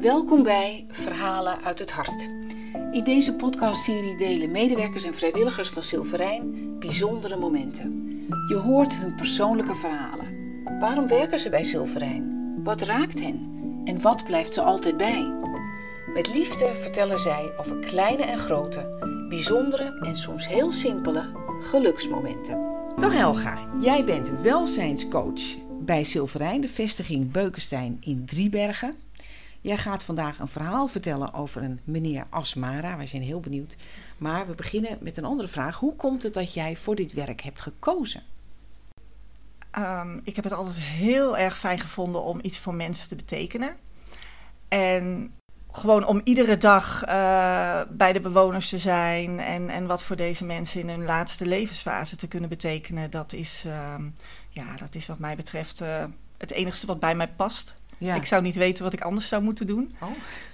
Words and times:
Welkom 0.00 0.42
bij 0.42 0.84
Verhalen 0.88 1.62
uit 1.64 1.78
het 1.78 1.92
Hart. 1.92 2.28
In 2.92 3.04
deze 3.04 3.34
podcastserie 3.34 4.16
delen 4.16 4.50
medewerkers 4.50 5.04
en 5.04 5.14
vrijwilligers 5.14 5.68
van 5.68 5.82
Silverijn 5.82 6.76
bijzondere 6.78 7.36
momenten. 7.36 8.06
Je 8.48 8.56
hoort 8.56 8.96
hun 8.96 9.14
persoonlijke 9.14 9.74
verhalen. 9.74 10.26
Waarom 10.80 11.06
werken 11.06 11.38
ze 11.38 11.48
bij 11.48 11.64
Silverijn? 11.64 12.54
Wat 12.64 12.82
raakt 12.82 13.20
hen? 13.20 13.50
En 13.84 14.00
wat 14.00 14.24
blijft 14.24 14.52
ze 14.52 14.62
altijd 14.62 14.96
bij? 14.96 15.32
Met 16.14 16.34
liefde 16.34 16.74
vertellen 16.74 17.18
zij 17.18 17.52
over 17.56 17.78
kleine 17.78 18.22
en 18.22 18.38
grote, 18.38 18.96
bijzondere 19.28 19.98
en 20.00 20.16
soms 20.16 20.48
heel 20.48 20.70
simpele 20.70 21.30
geluksmomenten. 21.60 22.66
Dag 23.00 23.12
Helga, 23.12 23.68
jij 23.80 24.04
bent 24.04 24.32
welzijnscoach 24.42 25.42
bij 25.80 26.04
Silverijn, 26.04 26.60
de 26.60 26.68
vestiging 26.68 27.30
Beukenstein 27.30 27.96
in 28.00 28.24
Driebergen. 28.26 28.94
Jij 29.60 29.76
gaat 29.76 30.02
vandaag 30.02 30.38
een 30.38 30.48
verhaal 30.48 30.88
vertellen 30.88 31.34
over 31.34 31.62
een 31.62 31.80
meneer 31.84 32.26
Asmara. 32.30 32.96
Wij 32.96 33.06
zijn 33.06 33.22
heel 33.22 33.40
benieuwd. 33.40 33.76
Maar 34.18 34.46
we 34.46 34.54
beginnen 34.54 34.98
met 35.00 35.16
een 35.16 35.24
andere 35.24 35.48
vraag. 35.48 35.76
Hoe 35.76 35.96
komt 35.96 36.22
het 36.22 36.34
dat 36.34 36.54
jij 36.54 36.76
voor 36.76 36.94
dit 36.94 37.12
werk 37.12 37.40
hebt 37.40 37.60
gekozen? 37.60 38.22
Um, 39.78 40.20
ik 40.24 40.36
heb 40.36 40.44
het 40.44 40.52
altijd 40.52 40.78
heel 40.78 41.38
erg 41.38 41.58
fijn 41.58 41.80
gevonden 41.80 42.22
om 42.22 42.38
iets 42.42 42.58
voor 42.58 42.74
mensen 42.74 43.08
te 43.08 43.16
betekenen. 43.16 43.76
En 44.68 45.32
gewoon 45.72 46.06
om 46.06 46.20
iedere 46.24 46.56
dag 46.56 47.02
uh, 47.02 47.82
bij 47.90 48.12
de 48.12 48.20
bewoners 48.20 48.68
te 48.68 48.78
zijn 48.78 49.40
en, 49.40 49.68
en 49.68 49.86
wat 49.86 50.02
voor 50.02 50.16
deze 50.16 50.44
mensen 50.44 50.80
in 50.80 50.88
hun 50.88 51.04
laatste 51.04 51.46
levensfase 51.46 52.16
te 52.16 52.28
kunnen 52.28 52.48
betekenen, 52.48 53.10
dat 53.10 53.32
is, 53.32 53.64
uh, 53.66 53.94
ja, 54.48 54.76
dat 54.76 54.94
is 54.94 55.06
wat 55.06 55.18
mij 55.18 55.36
betreft 55.36 55.82
uh, 55.82 56.04
het 56.38 56.50
enigste 56.50 56.86
wat 56.86 57.00
bij 57.00 57.14
mij 57.14 57.28
past. 57.28 57.74
Ja. 57.98 58.14
Ik 58.14 58.26
zou 58.26 58.42
niet 58.42 58.54
weten 58.54 58.84
wat 58.84 58.92
ik 58.92 59.00
anders 59.00 59.28
zou 59.28 59.42
moeten 59.42 59.66
doen. 59.66 59.94
Oh. 60.00 60.08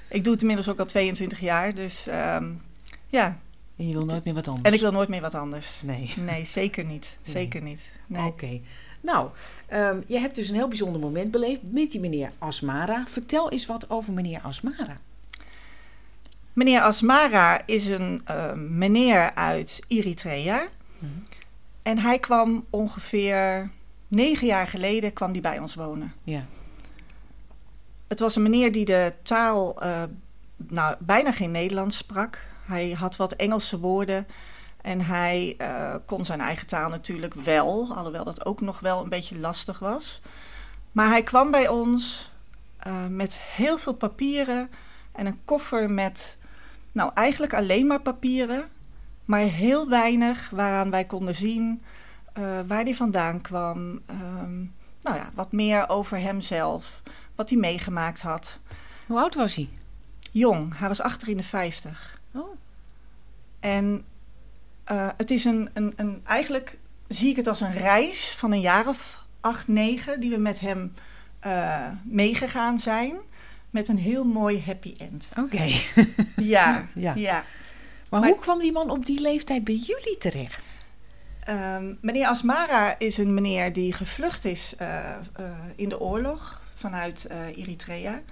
Ik 0.08 0.24
doe 0.24 0.32
het 0.32 0.40
inmiddels 0.40 0.68
ook 0.68 0.78
al 0.78 0.86
22 0.86 1.40
jaar, 1.40 1.74
dus 1.74 2.06
um, 2.08 2.62
ja. 3.06 3.38
En 3.76 3.86
je 3.86 3.92
wil 3.92 4.04
nooit 4.04 4.24
meer 4.24 4.34
wat 4.34 4.48
anders? 4.48 4.66
En 4.66 4.72
ik 4.72 4.80
wil 4.80 4.92
nooit 4.92 5.08
meer 5.08 5.20
wat 5.20 5.34
anders. 5.34 5.70
Nee. 5.82 6.14
Nee, 6.26 6.44
zeker 6.44 6.84
niet. 6.84 7.16
Nee. 7.24 7.34
Zeker 7.34 7.62
niet. 7.62 7.90
Nee. 8.06 8.26
Oké. 8.26 8.44
Okay. 8.44 8.62
Nou, 9.00 9.30
um, 9.72 10.04
je 10.06 10.18
hebt 10.18 10.34
dus 10.34 10.48
een 10.48 10.54
heel 10.54 10.68
bijzonder 10.68 11.00
moment 11.00 11.30
beleefd 11.30 11.60
met 11.62 11.90
die 11.90 12.00
meneer 12.00 12.32
Asmara. 12.38 13.04
Vertel 13.08 13.50
eens 13.50 13.66
wat 13.66 13.90
over 13.90 14.12
meneer 14.12 14.40
Asmara. 14.40 15.00
Meneer 16.52 16.80
Asmara 16.80 17.66
is 17.66 17.86
een 17.86 18.22
uh, 18.30 18.52
meneer 18.52 19.34
uit 19.34 19.80
Eritrea. 19.88 20.66
Mm-hmm. 20.98 21.22
En 21.82 21.98
hij 21.98 22.18
kwam 22.18 22.64
ongeveer 22.70 23.70
negen 24.08 24.46
jaar 24.46 24.66
geleden 24.66 25.12
kwam 25.12 25.32
die 25.32 25.42
bij 25.42 25.58
ons 25.58 25.74
wonen. 25.74 26.12
Ja. 26.22 26.46
Het 28.08 28.20
was 28.20 28.36
een 28.36 28.42
meneer 28.42 28.72
die 28.72 28.84
de 28.84 29.12
taal 29.22 29.84
uh, 29.84 30.02
nou, 30.56 30.96
bijna 30.98 31.32
geen 31.32 31.50
Nederlands 31.50 31.96
sprak. 31.96 32.38
Hij 32.64 32.90
had 32.90 33.16
wat 33.16 33.32
Engelse 33.32 33.78
woorden. 33.78 34.26
En 34.80 35.00
hij 35.00 35.54
uh, 35.58 35.94
kon 36.06 36.24
zijn 36.24 36.40
eigen 36.40 36.66
taal 36.66 36.88
natuurlijk 36.88 37.34
wel, 37.34 37.94
alhoewel 37.94 38.24
dat 38.24 38.46
ook 38.46 38.60
nog 38.60 38.80
wel 38.80 39.02
een 39.02 39.08
beetje 39.08 39.38
lastig 39.38 39.78
was. 39.78 40.20
Maar 40.92 41.08
hij 41.08 41.22
kwam 41.22 41.50
bij 41.50 41.68
ons 41.68 42.30
uh, 42.86 43.06
met 43.06 43.40
heel 43.40 43.78
veel 43.78 43.94
papieren 43.94 44.70
en 45.12 45.26
een 45.26 45.40
koffer 45.44 45.90
met, 45.90 46.36
nou 46.92 47.10
eigenlijk 47.14 47.54
alleen 47.54 47.86
maar 47.86 48.00
papieren, 48.00 48.68
maar 49.24 49.40
heel 49.40 49.88
weinig 49.88 50.50
waaraan 50.50 50.90
wij 50.90 51.04
konden 51.04 51.34
zien 51.34 51.82
waar 52.66 52.82
hij 52.82 52.94
vandaan 52.94 53.40
kwam. 53.40 54.00
Um, 54.10 54.74
nou 55.02 55.16
ja, 55.16 55.30
wat 55.34 55.52
meer 55.52 55.88
over 55.88 56.18
hemzelf, 56.18 57.02
wat 57.34 57.48
hij 57.50 57.58
meegemaakt 57.58 58.22
had. 58.22 58.60
Hoe 59.06 59.18
oud 59.18 59.34
was 59.34 59.54
hij? 59.54 59.68
Jong, 60.32 60.78
hij 60.78 60.88
was 60.88 61.00
achter 61.00 61.28
in 61.28 61.36
de 61.36 61.42
50. 61.42 62.20
Oh. 62.32 62.56
En 63.60 64.04
uh, 64.92 65.08
het 65.16 65.30
is 65.30 65.44
een, 65.44 65.70
een, 65.72 65.92
een, 65.96 66.20
eigenlijk 66.26 66.78
zie 67.08 67.30
ik 67.30 67.36
het 67.36 67.46
als 67.46 67.60
een 67.60 67.72
reis 67.72 68.32
van 68.32 68.52
een 68.52 68.60
jaar 68.60 68.88
of 68.88 69.24
acht, 69.40 69.68
negen, 69.68 70.20
die 70.20 70.30
we 70.30 70.36
met 70.36 70.60
hem 70.60 70.94
uh, 71.46 71.90
meegegaan 72.04 72.78
zijn. 72.78 73.16
Met 73.70 73.88
een 73.88 73.98
heel 73.98 74.24
mooi 74.24 74.62
happy 74.66 74.94
end. 74.98 75.28
Oké. 75.30 75.40
Okay. 75.40 75.80
ja, 76.54 76.86
ja, 76.94 77.14
ja. 77.14 77.44
Maar, 78.10 78.20
maar, 78.20 78.28
hoe 78.28 78.38
kwam 78.38 78.58
die 78.58 78.72
man 78.72 78.90
op 78.90 79.06
die 79.06 79.20
leeftijd 79.20 79.64
bij 79.64 79.74
jullie 79.74 80.16
terecht? 80.18 80.72
Um, 81.48 81.98
meneer 82.00 82.26
Asmara 82.26 82.98
is 82.98 83.18
een 83.18 83.34
meneer 83.34 83.72
die 83.72 83.92
gevlucht 83.92 84.44
is 84.44 84.74
uh, 84.80 84.88
uh, 85.40 85.50
in 85.76 85.88
de 85.88 86.00
oorlog 86.00 86.62
vanuit 86.74 87.26
uh, 87.30 87.56
Eritrea. 87.56 88.22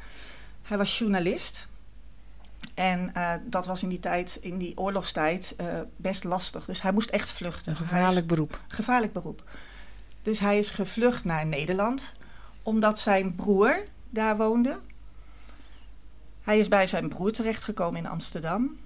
Hij 0.62 0.78
was 0.78 0.98
journalist. 0.98 1.66
En 2.75 3.12
uh, 3.16 3.34
dat 3.44 3.66
was 3.66 3.82
in 3.82 3.88
die 3.88 4.00
tijd, 4.00 4.38
in 4.41 4.58
die 4.58 4.78
oorlogstijd, 4.78 5.54
uh, 5.60 5.80
best 5.97 6.25
lastig. 6.25 6.64
Dus 6.64 6.82
hij 6.82 6.92
moest 6.92 7.10
echt 7.10 7.31
vluchten. 7.31 7.72
Een 7.72 7.78
gevaarlijk 7.78 8.26
beroep. 8.26 8.60
Gevaarlijk 8.69 9.12
beroep. 9.12 9.42
Dus 10.22 10.38
hij 10.38 10.58
is 10.58 10.70
gevlucht 10.70 11.25
naar 11.25 11.47
Nederland, 11.47 12.12
omdat 12.62 12.98
zijn 12.98 13.34
broer 13.34 13.84
daar 14.10 14.36
woonde. 14.36 14.78
Hij 16.42 16.58
is 16.58 16.69
bij 16.69 16.86
zijn 16.86 17.08
broer 17.08 17.32
terechtgekomen 17.32 18.00
in 18.00 18.06
Amsterdam. 18.06 18.76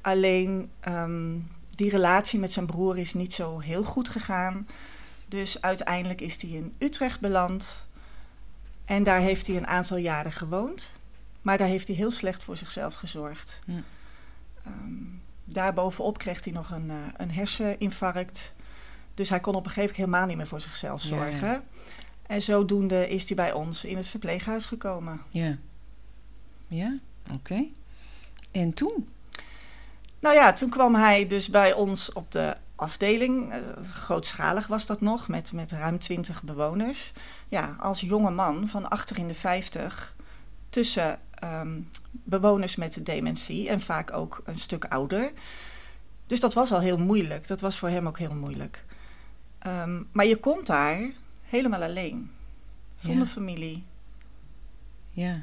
Alleen 0.00 0.70
um, 0.88 1.50
die 1.74 1.90
relatie 1.90 2.38
met 2.38 2.52
zijn 2.52 2.66
broer 2.66 2.98
is 2.98 3.14
niet 3.14 3.32
zo 3.32 3.58
heel 3.58 3.82
goed 3.82 4.08
gegaan. 4.08 4.68
Dus 5.28 5.60
uiteindelijk 5.60 6.20
is 6.20 6.40
hij 6.42 6.50
in 6.50 6.74
Utrecht 6.78 7.20
beland. 7.20 7.85
En 8.86 9.02
daar 9.02 9.20
heeft 9.20 9.46
hij 9.46 9.56
een 9.56 9.66
aantal 9.66 9.96
jaren 9.96 10.32
gewoond. 10.32 10.90
Maar 11.42 11.58
daar 11.58 11.68
heeft 11.68 11.86
hij 11.86 11.96
heel 11.96 12.10
slecht 12.10 12.42
voor 12.42 12.56
zichzelf 12.56 12.94
gezorgd. 12.94 13.58
Ja. 13.66 13.82
Um, 14.66 15.22
daarbovenop 15.44 16.18
kreeg 16.18 16.44
hij 16.44 16.52
nog 16.52 16.70
een, 16.70 16.86
uh, 16.86 16.94
een 17.16 17.30
herseninfarct. 17.30 18.54
Dus 19.14 19.28
hij 19.28 19.40
kon 19.40 19.54
op 19.54 19.64
een 19.64 19.70
gegeven 19.70 19.94
moment 19.94 19.96
helemaal 19.96 20.26
niet 20.26 20.36
meer 20.36 20.46
voor 20.46 20.60
zichzelf 20.60 21.02
zorgen. 21.02 21.48
Ja, 21.48 21.52
ja. 21.52 21.62
En 22.26 22.42
zodoende 22.42 23.08
is 23.08 23.26
hij 23.26 23.36
bij 23.36 23.52
ons 23.52 23.84
in 23.84 23.96
het 23.96 24.08
verpleeghuis 24.08 24.66
gekomen. 24.66 25.22
Ja. 25.28 25.56
Ja, 26.68 26.98
oké. 27.24 27.34
Okay. 27.34 27.72
En 28.50 28.74
toen? 28.74 29.08
Nou 30.18 30.34
ja, 30.34 30.52
toen 30.52 30.70
kwam 30.70 30.94
hij 30.94 31.26
dus 31.26 31.48
bij 31.50 31.72
ons 31.72 32.12
op 32.12 32.32
de 32.32 32.56
afdeling. 32.76 33.54
Uh, 33.54 33.58
grootschalig 33.90 34.66
was 34.66 34.86
dat 34.86 35.00
nog, 35.00 35.28
met, 35.28 35.52
met 35.52 35.72
ruim 35.72 35.98
20 35.98 36.42
bewoners. 36.42 37.12
Ja, 37.48 37.76
als 37.78 38.00
jonge 38.00 38.30
man 38.30 38.68
van 38.68 38.90
achter 38.90 39.18
in 39.18 39.28
de 39.28 39.34
50 39.34 40.16
tussen 40.68 41.18
um, 41.44 41.90
bewoners 42.10 42.76
met 42.76 43.06
dementie 43.06 43.68
en 43.68 43.80
vaak 43.80 44.12
ook 44.12 44.42
een 44.44 44.58
stuk 44.58 44.84
ouder. 44.84 45.32
Dus 46.26 46.40
dat 46.40 46.54
was 46.54 46.72
al 46.72 46.80
heel 46.80 46.98
moeilijk. 46.98 47.46
Dat 47.46 47.60
was 47.60 47.78
voor 47.78 47.88
hem 47.88 48.06
ook 48.06 48.18
heel 48.18 48.34
moeilijk. 48.34 48.84
Um, 49.66 50.08
maar 50.12 50.26
je 50.26 50.36
komt 50.36 50.66
daar 50.66 51.10
helemaal 51.44 51.82
alleen, 51.82 52.30
zonder 52.96 53.26
ja. 53.26 53.32
familie. 53.32 53.84
Ja. 55.10 55.42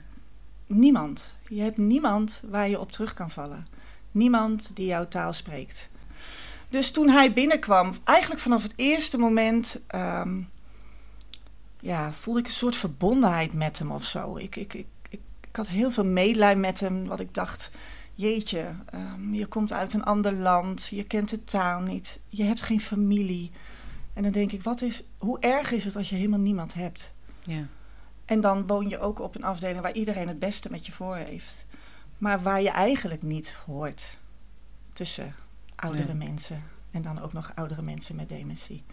Niemand. 0.68 1.38
Je 1.48 1.62
hebt 1.62 1.78
niemand 1.78 2.42
waar 2.50 2.70
je 2.70 2.80
op 2.80 2.92
terug 2.92 3.14
kan 3.14 3.32
vallen. 3.32 3.68
Niemand 4.12 4.72
die 4.74 4.86
jouw 4.86 5.08
taal 5.08 5.34
spreekt. 5.34 5.90
Dus 6.74 6.92
toen 6.92 7.10
hij 7.10 7.34
binnenkwam, 7.34 7.94
eigenlijk 8.04 8.42
vanaf 8.42 8.64
het 8.64 8.74
eerste 8.76 9.18
moment, 9.18 9.80
um, 9.96 10.50
ja, 11.80 12.14
voelde 12.14 12.40
ik 12.40 12.46
een 12.46 12.52
soort 12.52 12.76
verbondenheid 12.76 13.54
met 13.54 13.80
hem 13.80 13.92
of 13.92 14.04
zo. 14.04 14.38
Ik, 14.38 14.56
ik, 14.56 14.74
ik, 14.74 14.86
ik, 15.10 15.20
ik 15.50 15.56
had 15.56 15.68
heel 15.68 15.92
veel 15.92 16.06
medelijden 16.06 16.60
met 16.60 16.80
hem, 16.80 17.06
wat 17.06 17.20
ik 17.20 17.34
dacht, 17.34 17.72
jeetje, 18.16 18.76
um, 18.94 19.34
je 19.34 19.46
komt 19.46 19.74
uit 19.74 19.94
een 19.94 20.04
ander 20.04 20.34
land, 20.34 20.88
je 20.88 21.04
kent 21.04 21.30
de 21.30 21.44
taal 21.44 21.82
niet, 21.82 22.20
je 22.30 22.44
hebt 22.44 22.62
geen 22.62 22.82
familie. 22.82 23.52
En 24.14 24.24
dan 24.24 24.32
denk 24.32 24.52
ik, 24.52 24.64
wat 24.64 24.82
is, 24.82 25.04
hoe 25.18 25.40
erg 25.40 25.72
is 25.72 25.86
het 25.86 25.96
als 25.96 26.10
je 26.10 26.16
helemaal 26.16 26.40
niemand 26.40 26.74
hebt? 26.74 27.14
Ja. 27.44 27.66
En 28.26 28.42
dan 28.42 28.68
woon 28.68 28.90
je 28.90 29.00
ook 29.00 29.20
op 29.20 29.36
een 29.36 29.44
afdeling 29.44 29.82
waar 29.82 29.94
iedereen 29.94 30.28
het 30.28 30.40
beste 30.40 30.72
met 30.72 30.86
je 30.86 30.92
voor 30.92 31.16
heeft. 31.16 31.66
Maar 32.18 32.42
waar 32.42 32.62
je 32.62 32.72
eigenlijk 32.72 33.22
niet 33.22 33.56
hoort 33.66 34.18
tussen 34.94 35.36
oudere 35.76 36.08
ja. 36.08 36.14
mensen 36.14 36.64
en 36.92 37.02
dan 37.02 37.22
ook 37.22 37.34
nog 37.34 37.52
oudere 37.56 37.82
mensen 37.82 38.16
met 38.16 38.30
dementie. 38.30 38.84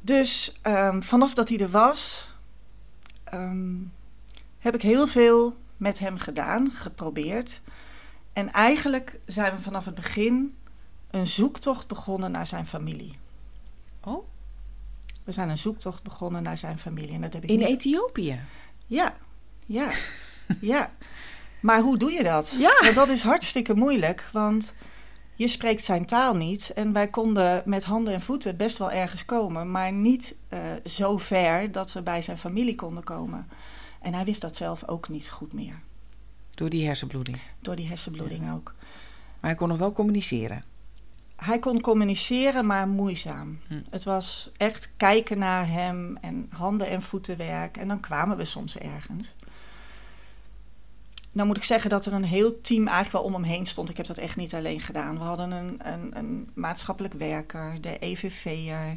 Dus 0.00 0.58
um, 0.62 1.02
vanaf 1.02 1.34
dat 1.34 1.48
hij 1.48 1.58
er 1.58 1.70
was, 1.70 2.28
um, 3.34 3.92
heb 4.58 4.74
ik 4.74 4.82
heel 4.82 5.06
veel 5.06 5.56
met 5.76 5.98
hem 5.98 6.18
gedaan, 6.18 6.70
geprobeerd. 6.70 7.60
En 8.32 8.52
eigenlijk 8.52 9.18
zijn 9.26 9.56
we 9.56 9.62
vanaf 9.62 9.84
het 9.84 9.94
begin 9.94 10.56
een 11.10 11.26
zoektocht 11.26 11.86
begonnen 11.86 12.30
naar 12.30 12.46
zijn 12.46 12.66
familie. 12.66 13.18
Oh? 14.04 14.28
We 15.24 15.32
zijn 15.32 15.48
een 15.48 15.58
zoektocht 15.58 16.02
begonnen 16.02 16.42
naar 16.42 16.58
zijn 16.58 16.78
familie. 16.78 17.14
En 17.14 17.20
dat 17.20 17.32
heb 17.32 17.42
ik 17.42 17.50
In 17.50 17.58
niet... 17.58 17.68
Ethiopië? 17.68 18.40
Ja, 18.86 19.16
ja, 19.66 19.92
ja. 20.60 20.90
Maar 21.66 21.80
hoe 21.80 21.98
doe 21.98 22.12
je 22.12 22.22
dat? 22.22 22.54
Ja. 22.58 22.74
Want 22.80 22.94
dat 22.94 23.08
is 23.08 23.22
hartstikke 23.22 23.74
moeilijk, 23.74 24.28
want 24.32 24.74
je 25.34 25.48
spreekt 25.48 25.84
zijn 25.84 26.06
taal 26.06 26.36
niet. 26.36 26.72
En 26.74 26.92
wij 26.92 27.08
konden 27.08 27.62
met 27.64 27.84
handen 27.84 28.14
en 28.14 28.20
voeten 28.20 28.56
best 28.56 28.78
wel 28.78 28.90
ergens 28.90 29.24
komen, 29.24 29.70
maar 29.70 29.92
niet 29.92 30.34
uh, 30.48 30.60
zo 30.84 31.18
ver 31.18 31.72
dat 31.72 31.92
we 31.92 32.02
bij 32.02 32.22
zijn 32.22 32.38
familie 32.38 32.74
konden 32.74 33.04
komen. 33.04 33.48
En 34.00 34.14
hij 34.14 34.24
wist 34.24 34.40
dat 34.40 34.56
zelf 34.56 34.88
ook 34.88 35.08
niet 35.08 35.30
goed 35.30 35.52
meer. 35.52 35.80
Door 36.54 36.70
die 36.70 36.86
hersenbloeding. 36.86 37.38
Door 37.60 37.76
die 37.76 37.88
hersenbloeding 37.88 38.52
ook. 38.52 38.74
Maar 39.40 39.50
hij 39.50 39.54
kon 39.54 39.68
nog 39.68 39.78
wel 39.78 39.92
communiceren. 39.92 40.62
Hij 41.36 41.58
kon 41.58 41.80
communiceren, 41.80 42.66
maar 42.66 42.88
moeizaam. 42.88 43.58
Hm. 43.68 43.80
Het 43.90 44.04
was 44.04 44.50
echt 44.56 44.90
kijken 44.96 45.38
naar 45.38 45.68
hem 45.68 46.16
en 46.16 46.50
handen- 46.50 46.88
en 46.88 47.02
voetenwerk. 47.02 47.76
En 47.76 47.88
dan 47.88 48.00
kwamen 48.00 48.36
we 48.36 48.44
soms 48.44 48.78
ergens. 48.78 49.34
Nou 51.36 51.48
moet 51.48 51.56
ik 51.56 51.64
zeggen 51.64 51.90
dat 51.90 52.06
er 52.06 52.12
een 52.12 52.24
heel 52.24 52.60
team 52.60 52.86
eigenlijk 52.86 53.12
wel 53.12 53.22
om 53.22 53.32
hem 53.32 53.42
heen 53.42 53.66
stond. 53.66 53.88
Ik 53.90 53.96
heb 53.96 54.06
dat 54.06 54.18
echt 54.18 54.36
niet 54.36 54.54
alleen 54.54 54.80
gedaan. 54.80 55.18
We 55.18 55.24
hadden 55.24 55.50
een, 55.50 55.80
een, 55.92 56.16
een 56.16 56.50
maatschappelijk 56.54 57.14
werker, 57.14 57.78
de 57.80 57.98
EVV'er, 57.98 58.96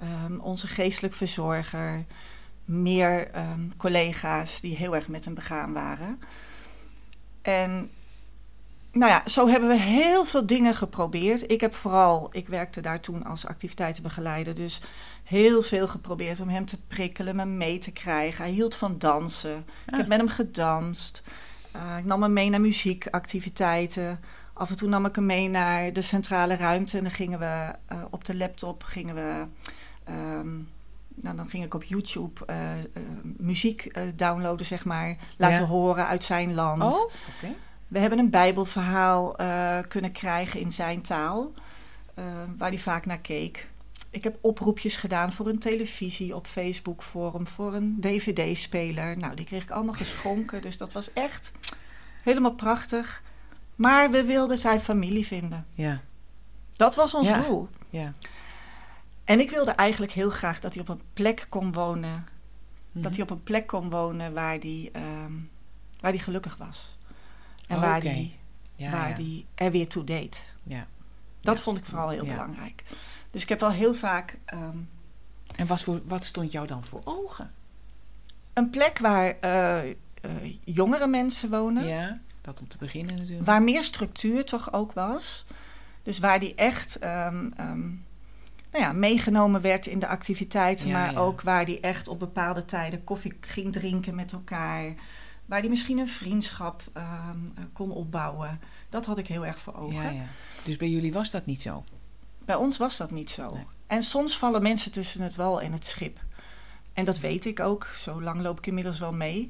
ehm, 0.00 0.38
onze 0.38 0.66
geestelijk 0.66 1.14
verzorger, 1.14 2.04
meer 2.64 3.30
ehm, 3.30 3.60
collega's 3.76 4.60
die 4.60 4.76
heel 4.76 4.94
erg 4.94 5.08
met 5.08 5.24
hem 5.24 5.34
begaan 5.34 5.72
waren. 5.72 6.20
En 7.42 7.90
nou 8.92 9.10
ja, 9.10 9.22
zo 9.26 9.48
hebben 9.48 9.68
we 9.68 9.78
heel 9.78 10.24
veel 10.24 10.46
dingen 10.46 10.74
geprobeerd. 10.74 11.50
Ik 11.50 11.60
heb 11.60 11.74
vooral, 11.74 12.28
ik 12.32 12.48
werkte 12.48 12.80
daar 12.80 13.00
toen 13.00 13.24
als 13.24 13.46
activiteitenbegeleider, 13.46 14.54
dus 14.54 14.80
heel 15.24 15.62
veel 15.62 15.88
geprobeerd 15.88 16.40
om 16.40 16.48
hem 16.48 16.66
te 16.66 16.78
prikkelen, 16.88 17.36
me 17.36 17.44
mee 17.44 17.78
te 17.78 17.90
krijgen. 17.90 18.44
Hij 18.44 18.52
hield 18.52 18.74
van 18.74 18.98
dansen. 18.98 19.56
Ik 19.86 19.92
Ah. 19.92 19.98
heb 19.98 20.06
met 20.06 20.18
hem 20.18 20.28
gedanst. 20.28 21.22
Uh, 21.76 21.98
ik 21.98 22.04
nam 22.04 22.22
hem 22.22 22.32
mee 22.32 22.50
naar 22.50 22.60
muziekactiviteiten. 22.60 24.20
Af 24.52 24.70
en 24.70 24.76
toe 24.76 24.88
nam 24.88 25.06
ik 25.06 25.14
hem 25.14 25.26
mee 25.26 25.48
naar 25.48 25.92
de 25.92 26.02
centrale 26.02 26.56
ruimte 26.56 26.96
en 26.96 27.02
dan 27.02 27.12
gingen 27.12 27.38
we 27.38 27.74
uh, 27.92 27.98
op 28.10 28.24
de 28.24 28.36
laptop 28.36 28.82
gingen 28.82 29.14
we. 29.14 29.46
Um, 30.12 30.68
nou, 31.14 31.36
dan 31.36 31.48
ging 31.48 31.64
ik 31.64 31.74
op 31.74 31.84
YouTube 31.84 32.40
uh, 32.50 32.56
muziek 33.22 33.90
downloaden, 34.14 34.66
zeg 34.66 34.84
maar, 34.84 35.16
laten 35.36 35.62
Ja. 35.62 35.68
horen 35.68 36.06
uit 36.06 36.24
zijn 36.24 36.54
land. 36.54 36.82
Oh. 36.82 37.12
We 37.88 37.98
hebben 37.98 38.18
een 38.18 38.30
Bijbelverhaal 38.30 39.36
kunnen 39.88 40.12
krijgen 40.12 40.60
in 40.60 40.72
zijn 40.72 41.02
taal, 41.02 41.52
waar 42.58 42.68
hij 42.68 42.78
vaak 42.78 43.06
naar 43.06 43.18
keek. 43.18 43.68
Ik 44.10 44.24
heb 44.24 44.38
oproepjes 44.40 44.96
gedaan 44.96 45.32
voor 45.32 45.48
een 45.48 45.58
televisie 45.58 46.34
op 46.36 46.46
Facebook 46.46 47.02
Forum, 47.02 47.46
voor 47.46 47.74
een 47.74 47.96
DVD-speler. 48.00 49.16
Nou, 49.18 49.34
die 49.34 49.44
kreeg 49.44 49.62
ik 49.62 49.70
allemaal 49.70 49.94
geschonken, 49.94 50.62
dus 50.62 50.76
dat 50.78 50.92
was 50.92 51.12
echt 51.12 51.52
helemaal 52.22 52.54
prachtig. 52.54 53.22
Maar 53.74 54.10
we 54.10 54.24
wilden 54.24 54.58
zijn 54.58 54.80
familie 54.80 55.26
vinden. 55.26 55.66
Ja, 55.74 56.00
Dat 56.76 56.94
was 56.94 57.14
ons 57.14 57.26
Ja. 57.26 57.40
doel. 57.40 57.68
ja. 57.90 58.12
En 59.24 59.40
ik 59.40 59.50
wilde 59.50 59.70
eigenlijk 59.70 60.12
heel 60.12 60.30
graag 60.30 60.60
dat 60.60 60.72
hij 60.72 60.82
op 60.82 60.88
een 60.88 61.00
plek 61.12 61.46
kon 61.48 61.72
wonen. 61.72 62.26
Mhm. 62.92 63.02
Dat 63.02 63.12
hij 63.14 63.22
op 63.22 63.30
een 63.30 63.42
plek 63.42 63.66
kon 63.66 63.90
wonen 63.90 64.32
waar 64.32 64.58
hij, 64.58 64.90
ehm, 64.92 65.32
waar 66.00 66.10
hij 66.10 66.18
gelukkig 66.18 66.56
was. 66.56 66.96
En 67.66 67.76
Oh, 67.76 67.82
waar 67.82 68.02
hij 68.02 68.38
ja, 68.76 68.90
waar 68.90 69.14
die 69.14 69.46
er 69.54 69.70
weer 69.70 69.88
toe 69.88 70.04
deed. 70.04 70.42
Ja. 70.62 70.86
Dat 71.40 71.60
vond 71.60 71.78
ik 71.78 71.84
vooral 71.84 72.08
heel 72.08 72.24
Ja. 72.24 72.30
belangrijk. 72.32 72.82
Dus 73.30 73.42
ik 73.42 73.48
heb 73.48 73.60
wel 73.60 73.70
heel 73.70 73.94
vaak 73.94 74.38
ehm, 74.44 74.76
En 75.56 75.66
wat, 75.66 75.82
voor, 75.82 76.00
wat 76.04 76.24
stond 76.24 76.52
jou 76.52 76.66
dan 76.66 76.84
voor 76.84 77.00
ogen? 77.04 77.50
een 78.52 78.70
plek 78.70 78.98
waar 78.98 79.36
eh, 79.40 79.90
eh, 79.90 79.94
jongere 80.64 81.06
mensen 81.06 81.50
wonen, 81.50 81.86
Ja, 81.86 82.18
dat 82.40 82.60
om 82.60 82.68
te 82.68 82.76
beginnen 82.78 83.16
natuurlijk. 83.16 83.46
waar 83.46 83.62
meer 83.62 83.82
structuur 83.82 84.44
toch 84.44 84.72
ook 84.72 84.92
was. 84.92 85.44
Dus 86.02 86.18
waar 86.18 86.38
die 86.38 86.54
echt 86.54 86.98
ehm, 86.98 87.50
ehm, 87.56 87.88
nou 88.70 88.84
ja, 88.84 88.92
meegenomen 88.92 89.60
werd 89.60 89.86
in 89.86 89.98
de 89.98 90.06
activiteiten, 90.06 90.86
Ja, 90.88 90.92
maar 90.92 91.12
ja. 91.12 91.18
ook 91.18 91.40
waar 91.42 91.64
die 91.64 91.80
echt 91.80 92.08
op 92.08 92.18
bepaalde 92.18 92.64
tijden 92.64 93.04
koffie 93.04 93.36
ging 93.40 93.72
drinken 93.72 94.14
met 94.14 94.32
elkaar. 94.32 94.94
Waar 95.46 95.60
die 95.60 95.70
misschien 95.70 95.98
een 95.98 96.08
vriendschap 96.08 96.82
kon 97.72 97.90
opbouwen. 97.90 98.60
Dat 98.88 99.06
had 99.06 99.18
ik 99.18 99.26
heel 99.26 99.46
erg 99.46 99.58
voor 99.58 99.74
ogen. 99.74 100.02
Ja, 100.02 100.10
ja. 100.10 100.24
Dus 100.64 100.76
bij 100.76 100.88
jullie 100.88 101.12
was 101.12 101.30
dat 101.30 101.46
niet 101.46 101.62
zo? 101.62 101.84
Bij 102.50 102.58
ons 102.58 102.76
was 102.76 102.96
dat 102.96 103.10
niet 103.10 103.30
zo. 103.30 103.54
Nee. 103.54 103.64
En 103.86 104.02
soms 104.02 104.36
vallen 104.36 104.62
mensen 104.62 104.92
tussen 104.92 105.20
het 105.20 105.36
wal 105.36 105.60
en 105.60 105.72
het 105.72 105.84
schip. 105.84 106.18
En 106.92 107.04
dat 107.04 107.18
weet 107.18 107.44
ik 107.44 107.60
ook, 107.60 107.86
zo 107.86 108.22
lang 108.22 108.40
loop 108.40 108.58
ik 108.58 108.66
inmiddels 108.66 108.98
wel 108.98 109.12
mee. 109.12 109.48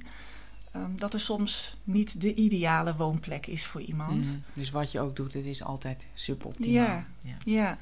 ehm, 0.73 0.97
dat 0.97 1.15
er 1.15 1.21
soms 1.21 1.77
niet 1.85 2.21
de 2.21 2.35
ideale 2.35 2.97
woonplek 2.97 3.47
is 3.47 3.67
voor 3.67 3.81
iemand. 3.81 4.25
Mhm. 4.25 4.37
Dus 4.53 4.71
wat 4.71 4.93
je 4.93 5.01
ook 5.01 5.17
doet, 5.17 5.33
het 5.33 5.45
is 5.45 5.63
altijd 5.65 6.07
suboptimaal. 6.15 6.85
Ja. 6.85 7.07
ja. 7.21 7.35
Ja. 7.45 7.79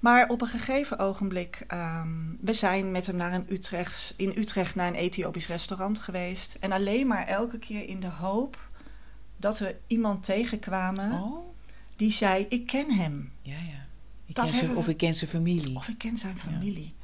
Maar 0.00 0.28
op 0.28 0.40
een 0.40 0.48
gegeven 0.48 0.98
ogenblik, 0.98 1.64
ehm, 1.66 2.08
we 2.40 2.52
zijn 2.52 2.90
met 2.90 3.06
hem 3.06 3.16
naar 3.16 3.32
een 3.32 3.46
Utrechts, 3.48 4.14
in 4.16 4.32
Utrecht 4.36 4.74
naar 4.74 4.88
een 4.88 4.94
Ethiopisch 4.94 5.46
restaurant 5.46 5.98
geweest. 5.98 6.56
En 6.60 6.72
alleen 6.72 7.06
maar 7.06 7.26
elke 7.26 7.58
keer 7.58 7.88
in 7.88 8.00
de 8.00 8.10
hoop 8.10 8.58
dat 9.36 9.58
we 9.58 9.76
iemand 9.86 10.24
tegenkwamen 10.24 11.12
Oh, 11.22 11.54
die 11.96 12.12
zei: 12.12 12.46
Ik 12.48 12.66
ken 12.66 12.90
hem. 12.92 13.32
ja, 13.40 13.52
ja. 13.58 13.86
Ik 14.26 14.34
Dat 14.34 14.44
ken 14.50 14.54
zijn- 14.54 14.76
of 14.76 14.88
ik 14.88 14.96
ken 14.96 15.14
zijn 15.14 15.30
familie. 15.30 15.76
Of 15.76 15.88
ik 15.88 15.98
ken 15.98 16.18
zijn 16.18 16.38
familie. 16.38 16.94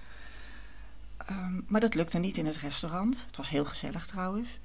Ehm, 1.26 1.60
maar 1.66 1.80
dat 1.80 1.94
lukte 1.94 2.18
niet 2.18 2.36
in 2.36 2.46
het 2.46 2.56
restaurant. 2.56 3.24
Het 3.26 3.36
was 3.36 3.48
heel 3.50 3.64
gezellig 3.64 4.06
trouwens. 4.06 4.58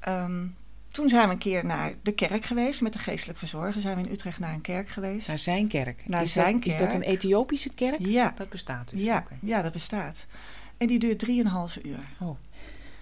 Ehm, 0.00 0.46
toen 0.90 1.08
zijn 1.08 1.26
we 1.28 1.32
een 1.32 1.38
keer 1.38 1.64
naar 1.66 1.94
de 2.02 2.12
kerk 2.12 2.44
geweest 2.44 2.80
met 2.80 2.92
de 2.92 2.98
geestelijk 2.98 3.38
verzorger. 3.38 3.80
Zijn 3.80 3.96
we 3.96 4.06
in 4.06 4.12
Utrecht 4.12 4.38
naar 4.38 4.52
een 4.54 4.60
kerk 4.60 4.88
geweest. 4.88 5.26
Naar 5.28 5.38
zijn 5.38 5.68
kerk. 5.68 6.02
Naar 6.08 6.22
is 6.22 6.32
zijn 6.32 6.52
dat, 6.56 6.64
Is 6.66 6.78
dat 6.78 6.88
kerk. 6.88 7.02
een 7.04 7.10
Ethiopische 7.12 7.68
kerk? 7.74 8.06
Ja, 8.06 8.32
Dat 8.36 8.48
bestaat 8.48 8.90
dus. 8.90 9.02
ja, 9.02 9.24
ja, 9.42 9.62
dat 9.62 9.72
bestaat. 9.72 10.26
En 10.76 10.86
die 10.86 10.98
duurt 10.98 11.18
3,5 11.18 11.78
uur 11.82 11.98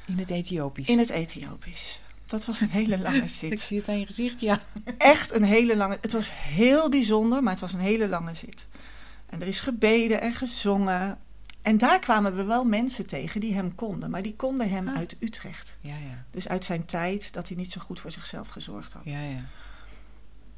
In 0.06 0.19
het 0.19 0.31
Ethiopisch. 0.31 0.88
in 0.88 0.99
het 0.99 1.11
Ethiopisch. 1.11 2.00
Dat 2.31 2.44
was 2.44 2.61
een 2.61 2.71
hele 2.71 2.99
lange 2.99 3.23
Ik 3.23 3.29
zit. 3.29 3.61
zie 3.61 3.79
het 3.79 3.88
aan 3.88 3.99
je 3.99 4.06
gezicht, 4.06 4.41
ja. 4.41 4.61
Echt 4.99 5.32
een 5.35 5.43
hele 5.44 5.77
lange. 5.77 5.99
Het 6.00 6.12
was 6.12 6.31
heel 6.32 6.88
bijzonder, 6.91 7.43
maar 7.43 7.53
het 7.53 7.61
was 7.61 7.73
een 7.73 7.81
hele 7.81 8.09
lange 8.09 8.35
zit. 8.35 8.67
En 9.27 9.41
er 9.41 9.47
is 9.47 9.61
gebeden 9.61 10.21
en 10.21 10.32
gezongen. 10.35 11.19
En 11.62 11.79
daar 11.79 11.99
kwamen 11.99 12.37
we 12.37 12.43
wel 12.44 12.65
mensen 12.65 13.06
tegen 13.06 13.41
die 13.41 13.55
hem 13.55 13.75
konden. 13.75 14.11
Maar 14.11 14.23
die 14.23 14.35
konden 14.37 14.71
hem 14.71 14.88
Ah. 14.88 14.97
uit 14.97 15.17
Utrecht. 15.21 15.77
Ja, 15.81 15.94
ja. 15.97 16.25
Dus 16.31 16.49
uit 16.49 16.65
zijn 16.65 16.85
tijd 16.85 17.32
dat 17.32 17.49
hij 17.49 17.56
niet 17.56 17.73
zo 17.73 17.81
goed 17.81 18.00
voor 18.00 18.11
zichzelf 18.11 18.49
gezorgd 18.49 18.93
had. 18.93 19.05
Ja, 19.05 19.21
ja. 19.23 19.44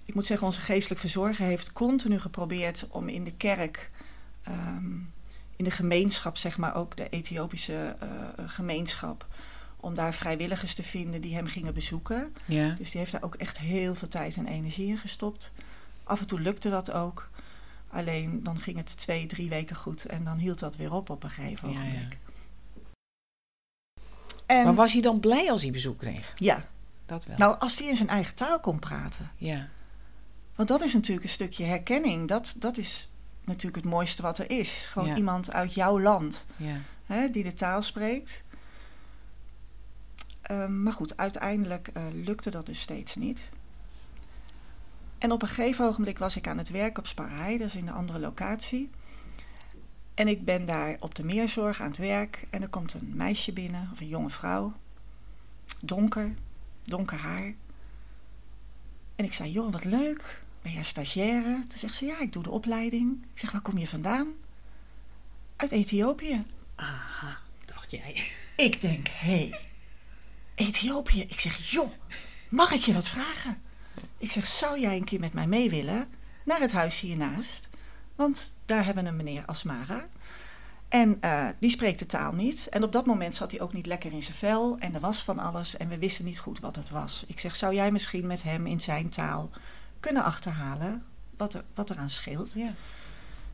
Ik 0.05 0.15
moet 0.15 0.27
zeggen, 0.27 0.47
onze 0.47 0.61
geestelijk 0.61 1.01
verzorger 1.01 1.47
heeft 1.47 1.73
continu 1.73 2.21
geprobeerd 2.21 2.87
om 2.91 3.09
in 3.09 3.25
de 3.25 3.33
kerk, 3.33 3.91
ehm, 4.43 4.95
in 5.57 5.65
de 5.65 5.71
gemeenschap, 5.71 6.37
zeg 6.37 6.59
maar 6.59 6.75
ook 6.75 6.97
de 6.97 7.09
Ethiopische 7.09 7.97
eh, 8.01 8.09
gemeenschap, 8.47 9.27
om 9.83 9.95
daar 9.95 10.15
vrijwilligers 10.15 10.75
te 10.75 10.83
vinden 10.83 11.21
die 11.21 11.35
hem 11.35 11.47
gingen 11.47 11.75
bezoeken. 11.75 12.35
Ja. 12.45 12.69
Dus 12.75 12.91
die 12.91 13.01
heeft 13.01 13.13
daar 13.13 13.23
ook 13.23 13.35
echt 13.35 13.59
heel 13.59 13.95
veel 13.95 14.09
tijd 14.09 14.37
en 14.37 14.47
energie 14.47 14.87
in 14.89 14.99
gestopt. 14.99 15.53
Af 16.05 16.21
en 16.21 16.27
toe 16.27 16.41
lukte 16.41 16.71
dat 16.71 16.93
ook. 16.93 17.29
Alleen 17.89 18.43
dan 18.43 18.59
ging 18.61 18.77
het 18.77 18.97
twee, 18.97 19.27
drie 19.27 19.49
weken 19.49 19.77
goed 19.77 20.05
en 20.05 20.25
dan 20.25 20.39
hield 20.39 20.59
dat 20.59 20.77
weer 20.77 20.93
op 20.93 21.11
op 21.11 21.23
een 21.23 21.31
gegeven 21.31 21.73
Ja, 21.73 21.83
ja. 21.85 22.09
En, 24.47 24.65
Maar 24.65 24.75
was 24.75 24.93
hij 24.93 25.03
dan 25.03 25.21
blij 25.21 25.51
als 25.51 25.63
hij 25.63 25.71
bezoek 25.71 25.99
kreeg? 25.99 26.33
ja, 26.37 26.67
Dat 27.07 27.25
wel. 27.27 27.37
nou 27.37 27.59
als 27.59 27.79
hij 27.79 27.89
in 27.89 27.97
zijn 27.97 28.09
eigen 28.09 28.35
taal 28.35 28.61
kon 28.61 28.79
praten. 28.79 29.31
Ja. 29.37 29.69
Want 30.55 30.69
dat 30.69 30.83
is 30.85 30.93
natuurlijk 30.95 31.25
een 31.27 31.33
stukje 31.33 31.65
herkenning. 31.65 32.29
Dat, 32.29 32.55
dat 32.59 32.77
is 32.77 33.09
natuurlijk 33.45 33.77
het 33.77 33.93
mooiste 33.93 34.23
wat 34.23 34.39
er 34.39 34.51
is. 34.51 34.87
Gewoon 34.91 35.09
Ja. 35.09 35.17
iemand 35.17 35.53
uit 35.53 35.75
jouw 35.75 36.01
land 36.01 36.45
Ja. 36.57 36.77
hè, 37.07 37.29
die 37.31 37.43
de 37.43 37.53
taal 37.53 37.83
spreekt. 37.83 38.43
Ehm, 40.43 40.83
maar 40.83 40.93
goed, 40.93 41.17
uiteindelijk 41.17 41.89
eh, 41.89 42.03
lukte 42.13 42.51
dat 42.51 42.67
dus 42.67 42.81
steeds 42.81 43.15
niet. 43.15 43.49
En 45.19 45.33
op 45.33 45.43
een 45.43 45.49
gegeven 45.49 45.85
ogenblik 45.85 46.19
was 46.19 46.37
ik 46.37 46.47
aan 46.47 46.59
het 46.59 46.71
werk 46.71 46.99
op 46.99 47.07
Sparrij, 47.07 47.59
dat 47.59 47.67
is 47.67 47.75
in 47.75 47.87
een 47.87 47.95
andere 47.95 48.19
locatie. 48.19 48.91
En 50.15 50.29
ik 50.29 50.45
ben 50.45 50.67
daar 50.67 50.97
op 51.01 51.15
de 51.15 51.25
meerzorg 51.25 51.81
aan 51.81 51.89
het 51.89 51.99
werk 51.99 52.47
en 52.51 52.63
er 52.63 52.69
komt 52.69 52.95
een 52.95 53.13
meisje 53.15 53.53
binnen, 53.53 53.89
of 53.93 54.01
een 54.01 54.09
jonge 54.09 54.31
vrouw. 54.31 54.73
Donker, 55.81 56.35
donker 56.85 57.19
haar. 57.19 57.55
En 59.17 59.25
ik 59.25 59.33
zei, 59.33 59.51
joh, 59.51 59.73
wat 59.73 59.85
leuk. 59.85 60.43
Ben 60.63 60.73
jij 60.73 60.83
stagiaire? 60.83 61.59
Toen 61.69 61.79
zegt 61.79 61.95
ze, 61.95 62.05
ja, 62.05 62.21
ik 62.21 62.33
doe 62.33 62.43
de 62.43 62.51
opleiding. 62.51 63.23
Ik 63.33 63.39
zeg, 63.39 63.51
waar 63.51 63.61
kom 63.61 63.79
je 63.79 63.89
vandaan? 63.89 64.29
Uit 65.57 65.71
Ethiopië. 65.71 66.45
Aha, 66.75 67.39
dacht 67.65 67.91
jij. 67.91 68.27
Ik 68.57 68.81
denk, 68.81 69.09
hé, 69.09 69.49
hey, 69.49 69.59
Ethiopië. 70.55 71.21
Ik 71.21 71.41
zeg, 71.41 71.71
joh, 71.71 71.93
mag 72.49 72.73
ik 72.73 72.81
je 72.81 72.93
wat 72.93 73.09
vragen? 73.09 73.63
Ik 74.19 74.33
zeg, 74.33 74.47
zou 74.47 74.81
jij 74.81 74.97
een 74.97 75.05
keer 75.05 75.21
met 75.21 75.33
mij 75.33 75.47
mee 75.47 75.71
willen 75.71 76.09
naar 76.45 76.61
het 76.61 76.73
huis 76.73 77.01
hiernaast? 77.01 77.69
Want 78.15 78.57
daar 78.65 78.85
hebben 78.85 79.05
we 79.05 79.09
een 79.11 79.17
meneer 79.17 79.45
Asmara. 79.47 80.07
En 80.89 81.17
eh, 81.21 81.49
die 81.59 81.71
spreekt 81.71 81.99
de 81.99 82.07
taal 82.07 82.33
niet. 82.33 82.69
En 82.69 82.83
op 82.83 82.93
dat 82.93 83.07
moment 83.07 83.35
zat 83.37 83.51
hij 83.51 83.61
ook 83.61 83.73
niet 83.73 83.87
lekker 83.87 84.13
in 84.13 84.23
zijn 84.23 84.37
vel. 84.37 84.77
En 84.79 84.95
er 84.95 85.01
was 85.01 85.25
van 85.25 85.39
alles. 85.39 85.77
En 85.77 85.89
we 85.89 85.99
wisten 85.99 86.25
niet 86.25 86.39
goed 86.39 86.61
wat 86.61 86.77
het 86.77 86.91
was. 86.91 87.25
Ik 87.27 87.41
zeg, 87.41 87.57
zou 87.57 87.75
jij 87.75 87.91
misschien 87.91 88.27
met 88.27 88.43
hem 88.43 88.67
in 88.67 88.81
zijn 88.81 89.09
taal 89.09 89.51
kunnen 90.01 90.25
achterhalen 90.25 91.05
wat 91.37 91.55
er, 91.55 91.65
wat 91.75 91.91
eraan 91.91 92.11
scheelt? 92.11 92.53
Ja. 92.53 92.73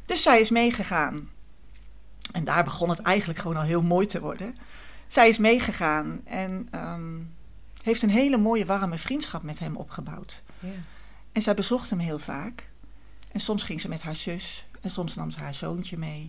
Dus 0.07 0.23
zij 0.23 0.41
is 0.41 0.51
meegegaan. 0.51 1.29
En 2.33 2.45
daar 2.45 2.65
begon 2.65 2.89
het 2.89 3.01
eigenlijk 3.01 3.39
gewoon 3.39 3.57
al 3.57 3.63
heel 3.63 3.83
mooi 3.83 4.07
te 4.07 4.21
worden. 4.21 4.57
Zij 5.09 5.29
is 5.29 5.39
meegegaan 5.39 6.21
en 6.25 6.69
ehm, 6.71 7.17
heeft 7.83 8.03
een 8.03 8.11
hele 8.11 8.37
mooie 8.37 8.67
warme 8.67 8.99
vriendschap 8.99 9.43
met 9.43 9.59
hem 9.59 9.77
opgebouwd. 9.77 10.43
Ja. 10.59 10.69
En 11.33 11.43
zij 11.43 11.55
bezocht 11.55 11.91
hem 11.91 11.99
heel 11.99 12.19
vaak. 12.19 12.69
En 13.33 13.41
soms 13.41 13.63
ging 13.63 13.81
ze 13.81 13.89
met 13.89 14.03
haar 14.03 14.17
zus 14.17 14.67
en 14.81 14.91
soms 14.91 15.15
nam 15.15 15.31
ze 15.31 15.39
haar 15.39 15.55
zoontje 15.55 15.99
mee. 15.99 16.29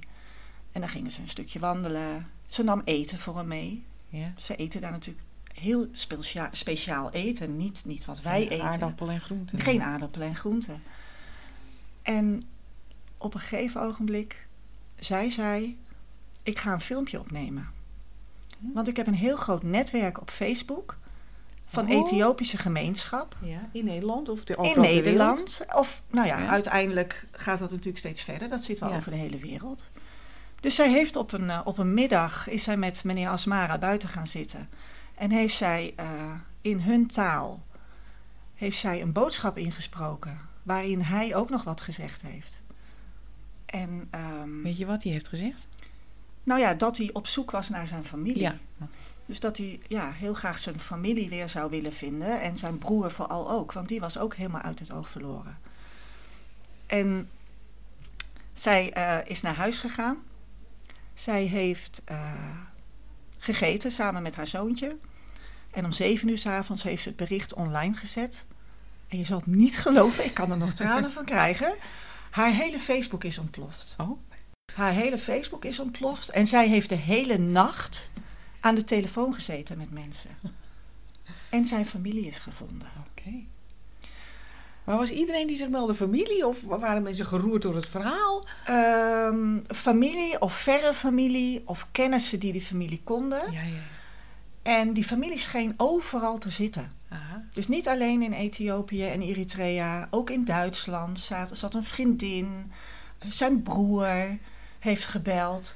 En 0.72 0.80
dan 0.82 0.90
gingen 0.90 1.12
ze 1.12 1.22
een 1.22 1.30
stukje 1.30 1.60
wandelen. 1.60 2.28
Ze 2.48 2.64
nam 2.64 2.82
eten 2.86 3.18
voor 3.20 3.38
hem 3.38 3.48
mee. 3.48 3.84
Ja. 4.10 4.34
Ze 4.38 4.56
eten 4.56 4.82
daar 4.82 4.92
natuurlijk 4.92 5.26
heel 5.54 5.88
specia- 5.92 6.50
speciaal 6.52 7.12
eten, 7.12 7.58
niet, 7.58 7.86
niet 7.86 8.06
wat 8.06 8.22
wij 8.22 8.44
Ja, 8.44 8.50
eten. 8.50 8.66
Aardappel 8.66 9.10
en 9.10 9.22
groenten. 9.22 9.60
Geen 9.60 9.82
aardappelen 9.82 10.28
en 10.28 10.36
groenten. 10.36 10.82
En 12.02 12.44
op 13.18 13.34
een 13.34 13.40
gegeven 13.40 13.82
ogenblik 13.82 14.48
zei 15.00 15.32
zij: 15.32 15.78
Ik 16.44 16.60
ga 16.60 16.74
een 16.74 16.82
filmpje 16.82 17.20
opnemen. 17.20 17.68
Want 18.60 18.88
ik 18.88 18.96
heb 18.98 19.08
een 19.08 19.14
heel 19.14 19.36
groot 19.38 19.64
netwerk 19.64 20.22
op 20.22 20.30
Facebook 20.30 20.98
van 21.68 21.92
Oh. 21.92 21.92
Ethiopische 21.92 22.58
gemeenschap 22.58 23.36
Ja, 23.42 23.62
in 23.72 23.86
Nederland 23.86 24.30
of 24.30 24.44
de, 24.44 24.56
in? 24.76 24.82
Nederland. 24.82 25.62
Of 25.76 26.02
nou 26.10 26.28
ja, 26.28 26.38
Ja. 26.40 26.48
uiteindelijk 26.48 27.26
gaat 27.32 27.60
dat 27.60 27.70
natuurlijk 27.70 27.98
steeds 27.98 28.22
verder. 28.22 28.50
Dat 28.50 28.64
zit 28.64 28.80
wel 28.80 28.90
Ja. 28.90 28.98
over 28.98 29.12
de 29.12 29.18
hele 29.18 29.38
wereld. 29.38 29.84
Dus 30.60 30.76
zij 30.76 30.90
heeft 30.92 31.16
op 31.16 31.32
een, 31.32 31.50
eh, 31.50 31.62
op 31.64 31.78
een 31.78 31.94
middag 31.94 32.48
is 32.50 32.64
zij 32.64 32.78
met 32.78 33.04
meneer 33.04 33.30
Asmara 33.30 33.78
buiten 33.78 34.10
gaan 34.10 34.28
zitten. 34.28 34.70
En 35.16 35.32
heeft 35.32 35.56
zij 35.56 35.94
eh, 35.96 36.34
in 36.62 36.80
hun 36.80 37.08
taal 37.08 37.64
heeft 38.56 38.78
zij 38.80 39.02
een 39.02 39.12
boodschap 39.12 39.58
ingesproken. 39.58 40.40
Waarin 40.64 41.02
hij 41.02 41.36
ook 41.36 41.50
nog 41.50 41.64
wat 41.64 41.82
gezegd 41.82 42.22
heeft. 42.22 42.62
En 43.66 44.08
ehm, 44.12 44.62
Weet 44.64 44.78
je 44.78 44.86
wat 44.86 45.04
hij 45.04 45.12
heeft 45.12 45.28
gezegd? 45.28 45.68
Nou 46.44 46.60
ja, 46.60 46.74
dat 46.74 46.98
hij 46.98 47.10
op 47.14 47.28
zoek 47.28 47.52
was 47.52 47.70
naar 47.70 47.88
zijn 47.88 48.06
familie. 48.06 48.42
Ja. 48.42 48.58
Dus 49.26 49.40
dat 49.40 49.58
hij 49.58 49.80
ja, 49.88 50.12
heel 50.12 50.34
graag 50.34 50.60
zijn 50.60 50.80
familie 50.80 51.30
weer 51.30 51.50
zou 51.50 51.70
willen 51.70 51.94
vinden. 51.94 52.42
En 52.42 52.58
zijn 52.58 52.78
broer 52.78 53.12
vooral 53.12 53.50
ook, 53.50 53.72
want 53.72 53.88
die 53.88 54.00
was 54.00 54.18
ook 54.18 54.36
helemaal 54.36 54.62
uit 54.62 54.80
het 54.80 54.92
oog 54.92 55.10
verloren. 55.10 55.58
En 56.86 57.30
zij 58.54 58.94
eh, 58.94 59.18
is 59.26 59.42
naar 59.42 59.56
huis 59.56 59.78
gegaan. 59.80 60.18
Zij 61.14 61.44
heeft 61.44 62.02
eh, 62.06 62.58
gegeten 63.38 63.92
samen 63.92 64.22
met 64.22 64.36
haar 64.36 64.48
zoontje. 64.48 64.98
En 65.72 65.86
om 65.86 65.92
zeven 65.92 66.28
uur 66.28 66.38
s 66.38 66.46
avonds 66.46 66.84
heeft 66.84 67.04
ze 67.04 67.08
het 67.08 67.18
bericht 67.18 67.54
online 67.54 67.96
gezet. 67.96 68.46
En 69.08 69.18
je 69.18 69.26
zal 69.26 69.38
het 69.38 69.46
niet 69.46 69.80
geloven, 69.86 70.26
ik 70.26 70.34
kan 70.34 70.52
er 70.52 70.58
nog 70.58 70.74
tranen 70.74 71.12
van 71.12 71.26
krijgen. 71.26 71.76
Haar 72.30 72.52
hele 72.52 72.80
Facebook 72.80 73.24
is 73.24 73.38
ontploft. 73.38 73.96
Oh, 73.98 74.20
Haar 74.76 74.92
hele 74.92 75.18
Facebook 75.18 75.66
is 75.66 75.80
ontploft. 75.80 76.30
En 76.30 76.48
zij 76.48 76.68
heeft 76.68 76.90
de 76.90 76.96
hele 76.96 77.38
nacht 77.38 78.10
aan 78.60 78.76
de 78.76 78.84
telefoon 78.84 79.34
gezeten 79.34 79.78
met 79.78 79.92
mensen. 79.92 80.30
En 81.50 81.66
zijn 81.66 81.86
familie 81.86 82.28
is 82.28 82.38
gevonden. 82.40 82.88
oké. 83.10 83.32
Maar 84.84 84.98
was 84.98 85.12
iedereen 85.12 85.48
die 85.48 85.58
zich 85.58 85.70
meldde 85.70 85.94
familie 85.96 86.48
of 86.48 86.62
waren 86.62 87.04
mensen 87.04 87.26
geroerd 87.26 87.62
door 87.62 87.76
het 87.76 87.88
verhaal? 87.88 88.46
Ehm, 88.66 89.60
familie 89.76 90.42
of 90.42 90.54
verre 90.54 90.94
familie 90.94 91.62
of 91.66 91.88
kennissen 91.92 92.40
die 92.40 92.52
die 92.52 92.62
familie 92.62 93.02
konden. 93.04 93.52
Ja, 93.52 93.62
ja. 93.62 93.80
En 94.62 94.94
die 94.94 95.04
familie 95.04 95.38
scheen 95.40 95.74
overal 95.78 96.38
te 96.38 96.52
zitten. 96.52 96.94
Aha. 97.10 97.44
Dus 97.54 97.68
niet 97.68 97.88
alleen 97.88 98.22
in 98.22 98.34
Ethiopië 98.34 99.06
en 99.06 99.22
Eritrea, 99.22 100.08
ook 100.12 100.30
in 100.30 100.46
Duitsland 100.46 101.20
zat, 101.20 101.58
zat 101.58 101.74
een 101.74 101.84
vriendin. 101.84 102.72
Zijn 103.28 103.64
broer 103.64 104.38
heeft 104.80 105.06
gebeld. 105.06 105.76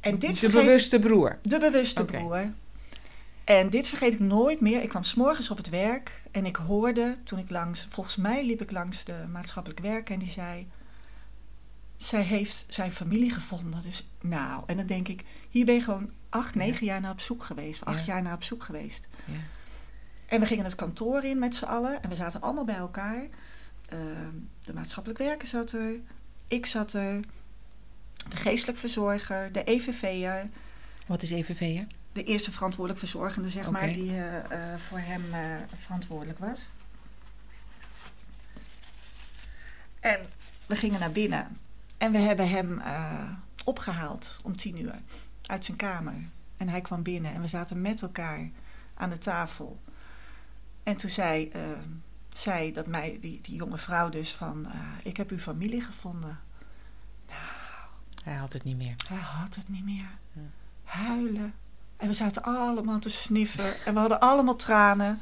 En 0.00 0.18
dit 0.18 0.30
de 0.30 0.36
vergeet- 0.36 0.64
bewuste 0.64 0.98
broer. 0.98 1.38
De 1.42 1.58
bewuste 1.58 2.04
broer. 2.04 2.52
En 3.44 3.70
dit 3.70 3.88
vergeet 3.88 4.12
ik 4.12 4.20
nooit 4.20 4.60
meer. 4.60 4.82
Ik 4.82 4.88
kwam 4.88 5.02
s'morgens 5.04 5.50
op 5.50 5.56
het 5.56 5.68
werk 5.68 6.22
en 6.30 6.46
ik 6.46 6.56
hoorde 6.56 7.16
toen 7.24 7.38
ik 7.38 7.50
langs, 7.50 7.86
volgens 7.90 8.16
mij 8.16 8.46
liep 8.46 8.60
ik 8.62 8.70
langs 8.70 9.04
de 9.04 9.24
maatschappelijk 9.32 9.80
werk 9.80 10.10
en 10.10 10.18
die 10.18 10.30
zei: 10.30 10.68
Zij 11.96 12.22
heeft 12.22 12.64
zijn 12.68 12.92
familie 12.92 13.30
gevonden. 13.30 13.82
Dus 13.82 14.08
nou, 14.20 14.62
en 14.66 14.76
dan 14.76 14.86
denk 14.86 15.08
ik: 15.08 15.24
hier 15.48 15.64
ben 15.64 15.74
je 15.74 15.80
gewoon 15.82 16.10
acht, 16.28 16.54
negen 16.54 16.86
jaar 16.86 17.00
naar 17.00 17.12
op 17.12 17.20
zoek 17.20 17.42
geweest, 17.44 17.84
acht 17.84 18.04
Ja. 18.04 18.12
jaar 18.12 18.22
naar 18.22 18.34
op 18.34 18.42
zoek 18.42 18.62
geweest. 18.62 19.08
Ja. 19.24 19.32
En 20.26 20.40
we 20.40 20.46
gingen 20.46 20.64
het 20.64 20.74
kantoor 20.74 21.24
in 21.24 21.38
met 21.38 21.54
z'n 21.54 21.64
allen 21.64 22.02
en 22.02 22.08
we 22.08 22.14
zaten 22.16 22.40
allemaal 22.40 22.64
bij 22.64 22.76
elkaar. 22.76 23.26
Ehm, 23.86 24.34
de 24.64 24.72
maatschappelijk 24.74 25.18
werker 25.20 25.48
zat 25.48 25.72
er, 25.72 25.92
ik 26.48 26.66
zat 26.66 26.92
er, 26.92 27.20
de 28.28 28.36
geestelijk 28.36 28.78
verzorger, 28.78 29.52
de 29.52 29.64
EVV'er 29.64 30.48
Wat 31.06 31.22
is 31.22 31.30
EVV'er? 31.30 31.86
de 32.12 32.24
eerste 32.24 32.52
verantwoordelijk 32.52 32.98
verzorgende, 33.00 33.50
zeg 33.50 33.70
maar, 33.70 33.92
die 33.92 34.10
eh, 34.10 34.36
eh, 34.38 34.80
voor 34.88 34.98
hem 34.98 35.34
eh, 35.34 35.40
verantwoordelijk 35.78 36.38
was. 36.38 36.66
En 40.00 40.20
we 40.66 40.76
gingen 40.76 41.00
naar 41.00 41.12
binnen. 41.12 41.58
En 41.98 42.12
we 42.12 42.18
hebben 42.18 42.48
hem 42.48 42.80
eh, 42.80 43.30
opgehaald 43.64 44.36
om 44.42 44.56
tien 44.56 44.80
uur 44.80 44.98
uit 45.46 45.64
zijn 45.64 45.76
kamer. 45.76 46.14
En 46.56 46.68
hij 46.68 46.80
kwam 46.80 47.02
binnen 47.02 47.34
en 47.34 47.40
we 47.40 47.48
zaten 47.48 47.80
met 47.80 48.02
elkaar 48.02 48.50
aan 48.94 49.10
de 49.10 49.18
tafel. 49.18 49.80
En 50.82 50.96
toen 50.96 51.10
zei, 51.10 51.52
zei 52.32 52.72
dat 52.72 52.86
mij, 52.86 53.18
die, 53.20 53.40
die 53.40 53.54
jonge 53.54 53.78
vrouw 53.78 54.08
dus 54.08 54.32
van, 54.32 54.66
ik 55.02 55.16
heb 55.16 55.30
uw 55.30 55.38
familie 55.38 55.80
gevonden. 55.80 56.38
Hij 58.24 58.34
had 58.34 58.52
het 58.52 58.64
niet 58.64 58.76
meer. 58.76 58.94
Hij 59.08 59.18
had 59.18 59.54
het 59.54 59.68
niet 59.68 59.84
meer. 59.84 60.08
Ja. 60.32 60.40
Huilen. 60.84 61.54
En 61.96 62.08
we 62.08 62.14
zaten 62.14 62.42
allemaal 62.42 62.98
te 62.98 63.10
sniffen. 63.10 63.84
En 63.84 63.94
we 63.94 64.00
hadden 64.00 64.20
allemaal 64.20 64.56
tranen. 64.56 65.20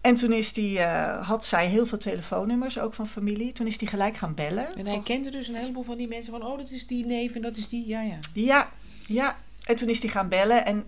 En 0.00 0.14
toen 0.14 0.32
is 0.32 0.52
die, 0.52 0.78
eh, 0.78 1.26
had 1.26 1.44
zij 1.44 1.66
heel 1.66 1.86
veel 1.86 1.98
telefoonnummers, 1.98 2.78
ook 2.78 2.94
van 2.94 3.06
familie. 3.06 3.52
Toen 3.52 3.66
is 3.66 3.80
hij 3.80 3.88
gelijk 3.88 4.16
gaan 4.16 4.34
bellen. 4.34 4.76
En 4.76 4.86
hij 4.86 5.00
kende 5.02 5.30
dus 5.30 5.48
een 5.48 5.54
heleboel 5.54 5.82
van 5.82 5.96
die 5.96 6.08
mensen 6.08 6.32
van, 6.32 6.42
oh, 6.42 6.58
dat 6.58 6.70
is 6.70 6.86
die 6.86 7.06
neef 7.06 7.34
en 7.34 7.42
dat 7.42 7.56
is 7.56 7.68
die, 7.68 7.86
ja, 7.86 8.00
ja. 8.00 8.18
Ja, 8.32 8.70
ja. 9.06 9.36
En 9.64 9.76
toen 9.76 9.88
is 9.88 10.00
hij 10.00 10.10
gaan 10.10 10.28
bellen. 10.28 10.64
En 10.64 10.86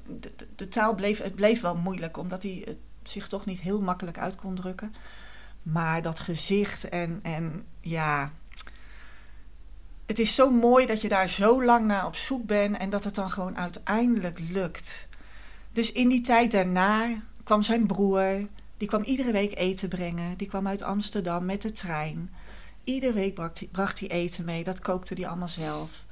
de 0.56 0.68
taal 0.68 0.94
bleef, 0.94 1.22
het 1.22 1.34
bleef 1.34 1.60
wel 1.60 1.76
moeilijk, 1.76 2.16
omdat 2.16 2.42
hij 2.42 2.62
het 2.64 2.78
zich 3.02 3.28
toch 3.28 3.44
niet 3.44 3.60
heel 3.60 3.80
makkelijk 3.80 4.18
uit 4.18 4.36
kon 4.36 4.54
drukken. 4.54 4.94
Maar 5.62 6.02
dat 6.02 6.18
gezicht 6.18 6.88
en, 6.88 7.20
en 7.22 7.64
ja. 7.80 8.32
Het 10.10 10.18
is 10.18 10.34
zo 10.34 10.50
mooi 10.50 10.86
dat 10.86 11.00
je 11.00 11.08
daar 11.08 11.28
zo 11.28 11.64
lang 11.64 11.86
naar 11.86 12.06
op 12.06 12.16
zoek 12.16 12.46
bent 12.46 12.76
en 12.76 12.90
dat 12.90 13.04
het 13.04 13.14
dan 13.14 13.30
gewoon 13.30 13.58
uiteindelijk 13.58 14.38
lukt. 14.38 15.08
Dus 15.72 15.92
in 15.92 16.08
die 16.08 16.20
tijd 16.20 16.50
daarna 16.50 17.22
kwam 17.44 17.62
zijn 17.62 17.86
broer, 17.86 18.46
die 18.76 18.88
kwam 18.88 19.02
iedere 19.02 19.32
week 19.32 19.56
eten 19.56 19.88
brengen. 19.88 20.36
Die 20.36 20.48
kwam 20.48 20.66
uit 20.66 20.82
Amsterdam 20.82 21.44
met 21.44 21.62
de 21.62 21.72
trein. 21.72 22.30
Iedere 22.84 23.12
week 23.12 23.34
bracht 23.34 23.58
hij, 23.58 23.68
bracht 23.68 24.00
hij 24.00 24.08
eten 24.08 24.44
mee, 24.44 24.64
dat 24.64 24.80
kookte 24.80 25.14
hij 25.14 25.26
allemaal 25.26 25.48
zelf. 25.48 26.04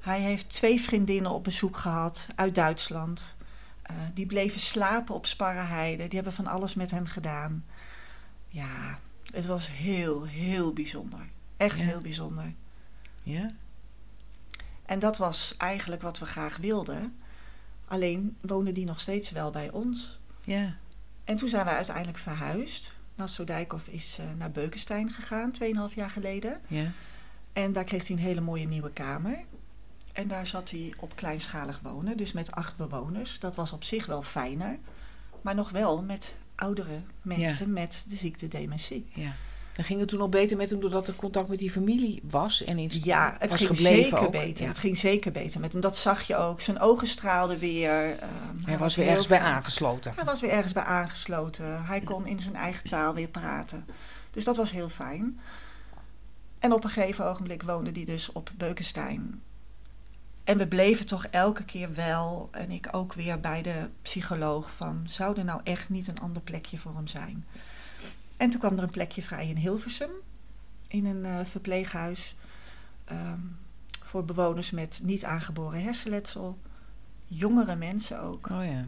Hij 0.00 0.20
heeft 0.20 0.48
twee 0.48 0.80
vriendinnen 0.80 1.30
op 1.30 1.44
bezoek 1.44 1.76
gehad 1.76 2.26
uit 2.34 2.54
Duitsland. 2.54 3.36
Eh, 3.82 3.96
die 4.14 4.26
bleven 4.26 4.60
slapen 4.60 5.14
op 5.14 5.26
Sparrenheide. 5.26 6.02
Die 6.08 6.14
hebben 6.14 6.32
van 6.32 6.46
alles 6.46 6.74
met 6.74 6.90
hem 6.90 7.06
gedaan. 7.06 7.64
Ja, 8.48 8.98
het 9.32 9.46
was 9.46 9.70
heel, 9.70 10.24
heel 10.24 10.72
bijzonder. 10.72 11.20
Echt 11.56 11.78
Ja. 11.78 11.84
heel 11.84 12.00
bijzonder. 12.00 12.52
Ja? 13.22 13.50
En 14.86 14.98
dat 14.98 15.16
was 15.16 15.54
eigenlijk 15.56 16.02
wat 16.02 16.18
we 16.18 16.26
graag 16.26 16.56
wilden. 16.56 17.16
Alleen 17.84 18.36
woonde 18.40 18.72
die 18.72 18.84
nog 18.84 19.00
steeds 19.00 19.30
wel 19.30 19.50
bij 19.50 19.70
ons. 19.70 20.18
Ja. 20.44 20.76
En 21.24 21.36
toen 21.36 21.48
zijn 21.48 21.64
we 21.64 21.70
uiteindelijk 21.70 22.18
verhuisd. 22.18 22.92
Nassau 23.14 23.46
Dijkhoff 23.46 23.86
is 23.86 24.18
eh, 24.20 24.26
naar 24.38 24.50
Beukenstein 24.50 25.10
gegaan, 25.10 25.52
2,5 25.90 25.94
jaar 25.94 26.10
geleden. 26.10 26.60
Ja. 26.66 26.90
En 27.52 27.72
daar 27.72 27.84
kreeg 27.84 28.06
hij 28.06 28.16
een 28.16 28.22
hele 28.22 28.40
mooie 28.40 28.66
nieuwe 28.66 28.92
kamer. 28.92 29.44
En 30.12 30.28
daar 30.28 30.46
zat 30.46 30.70
hij 30.70 30.94
op 30.96 31.16
kleinschalig 31.16 31.80
wonen, 31.82 32.16
dus 32.16 32.32
met 32.32 32.52
acht 32.52 32.76
bewoners. 32.76 33.38
Dat 33.38 33.54
was 33.54 33.72
op 33.72 33.84
zich 33.84 34.06
wel 34.06 34.22
fijner, 34.22 34.78
maar 35.40 35.54
nog 35.54 35.70
wel 35.70 36.02
met 36.02 36.34
oudere 36.54 37.00
mensen 37.22 37.72
met 37.72 38.04
de 38.08 38.16
ziekte 38.16 38.48
dementie. 38.48 39.06
ja. 39.14 39.34
Dan 39.74 39.84
ging 39.84 40.00
het 40.00 40.08
toen 40.08 40.20
al 40.20 40.28
beter 40.28 40.56
met 40.56 40.70
hem 40.70 40.80
doordat 40.80 41.08
er 41.08 41.14
contact 41.14 41.48
met 41.48 41.58
die 41.58 41.70
familie 41.70 42.20
was 42.30 42.64
en 42.64 42.78
in 42.78 42.90
Ja, 43.02 43.36
het 43.38 43.54
ging 43.54 43.76
zeker 43.76 44.18
ook. 44.18 44.30
beter. 44.32 44.62
Ja. 44.62 44.68
Het 44.68 44.78
ging 44.78 44.96
zeker 44.96 45.32
beter 45.32 45.60
met 45.60 45.72
hem. 45.72 45.80
Dat 45.80 45.96
zag 45.96 46.22
je 46.22 46.36
ook. 46.36 46.60
Zijn 46.60 46.80
ogen 46.80 47.06
straalden 47.06 47.58
weer. 47.58 48.18
ehm, 48.18 48.30
Hij 48.64 48.78
was 48.78 48.96
weer 48.96 49.06
ergens 49.08 49.26
bij 49.26 49.40
aangesloten. 49.40 50.12
Hij 50.14 50.24
was 50.24 50.40
weer 50.40 50.50
ergens 50.50 50.72
bij 50.72 50.82
aangesloten. 50.82 51.84
Hij 51.84 52.00
kon 52.00 52.26
in 52.26 52.40
zijn 52.40 52.54
eigen 52.56 52.88
taal 52.88 53.14
weer 53.14 53.28
praten. 53.28 53.86
Dus 54.30 54.44
dat 54.44 54.56
was 54.56 54.70
heel 54.70 54.88
fijn. 54.88 55.40
En 56.58 56.72
op 56.72 56.84
een 56.84 56.90
gegeven 56.90 57.24
ogenblik 57.26 57.62
woonde 57.62 57.90
hij 57.92 58.04
dus 58.04 58.32
op 58.32 58.50
Beukenstein. 58.56 59.42
En 60.44 60.58
we 60.58 60.66
bleven 60.68 61.06
toch 61.06 61.24
elke 61.26 61.64
keer 61.64 61.94
wel, 61.94 62.48
en 62.52 62.70
ik 62.70 62.88
ook 62.92 63.12
weer 63.14 63.40
bij 63.40 63.62
de 63.62 63.88
psycholoog, 64.02 64.70
van 64.76 65.02
zou 65.06 65.38
er 65.38 65.44
nou 65.44 65.60
echt 65.64 65.88
niet 65.88 66.08
een 66.08 66.20
ander 66.20 66.42
plekje 66.42 66.78
voor 66.78 66.94
hem 66.94 67.06
zijn? 67.06 67.46
En 68.40 68.50
toen 68.50 68.60
kwam 68.60 68.76
er 68.76 68.82
een 68.82 68.90
plekje 68.90 69.22
vrij 69.22 69.48
in 69.48 69.56
Hilversum, 69.56 70.10
in 70.88 71.06
een 71.06 71.24
eh, 71.24 71.44
verpleeghuis, 71.44 72.36
ehm, 73.04 73.38
voor 74.04 74.24
bewoners 74.24 74.70
met 74.70 75.00
niet 75.02 75.24
aangeboren 75.24 75.82
hersenletsel. 75.82 76.58
jongere 77.32 77.76
mensen 77.76 78.20
ook. 78.22 78.48
Oh 78.50 78.64
ja. 78.64 78.86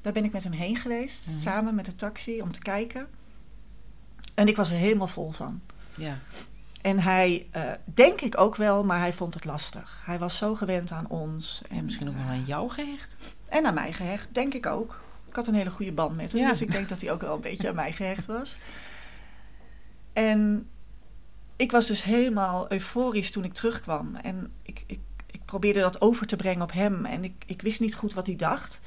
Daar 0.00 0.12
ben 0.12 0.24
ik 0.24 0.32
met 0.32 0.44
hem 0.44 0.52
heen 0.52 0.76
geweest, 0.76 1.26
Mhm. 1.26 1.38
samen 1.38 1.74
met 1.74 1.84
de 1.84 1.96
taxi, 1.96 2.42
om 2.42 2.52
te 2.52 2.60
kijken. 2.60 3.08
En 4.34 4.48
ik 4.48 4.56
was 4.56 4.70
er 4.70 4.76
helemaal 4.76 5.06
vol 5.06 5.30
van. 5.30 5.60
Ja. 5.94 6.18
En 6.82 6.98
hij, 7.00 7.46
eh, 7.50 7.72
denk 7.84 8.20
ik 8.20 8.38
ook 8.38 8.56
wel, 8.56 8.84
maar 8.84 8.98
hij 8.98 9.12
vond 9.12 9.34
het 9.34 9.44
lastig. 9.44 10.02
Hij 10.04 10.18
was 10.18 10.36
zo 10.36 10.54
gewend 10.54 10.90
aan 10.92 11.08
ons. 11.08 11.62
En 11.68 11.84
misschien 11.84 12.08
ook 12.08 12.14
wel 12.16 12.24
aan 12.26 12.44
jou 12.44 12.70
gehecht. 12.70 13.16
En 13.48 13.66
aan 13.66 13.74
mij 13.74 13.92
gehecht, 13.92 14.34
denk 14.34 14.54
ik 14.54 14.66
ook. 14.66 15.00
Ik 15.32 15.38
had 15.38 15.46
een 15.46 15.54
hele 15.54 15.70
goede 15.70 15.92
band 15.92 16.16
met 16.16 16.32
hem, 16.32 16.40
Ja. 16.40 16.48
dus 16.50 16.60
ik 16.60 16.72
denk 16.72 16.88
dat 16.88 17.00
hij 17.00 17.12
ook 17.12 17.20
wel 17.20 17.34
een 17.34 17.40
beetje 17.40 17.68
aan 17.68 17.74
mij 17.74 17.92
gehecht 17.92 18.26
was. 18.26 18.56
En 20.12 20.68
ik 21.56 21.70
was 21.70 21.86
dus 21.86 22.02
helemaal 22.02 22.72
euforisch 22.72 23.30
toen 23.30 23.44
ik 23.44 23.52
terugkwam. 23.54 24.16
En 24.16 24.52
ik, 24.62 24.82
ik, 24.86 25.00
ik 25.26 25.44
probeerde 25.44 25.80
dat 25.80 26.00
over 26.00 26.26
te 26.26 26.36
brengen 26.36 26.62
op 26.62 26.72
hem. 26.72 27.04
En 27.06 27.24
ik, 27.24 27.44
ik 27.46 27.62
wist 27.62 27.80
niet 27.80 27.94
goed 27.94 28.14
wat 28.14 28.26
hij 28.26 28.36
dacht. 28.36 28.80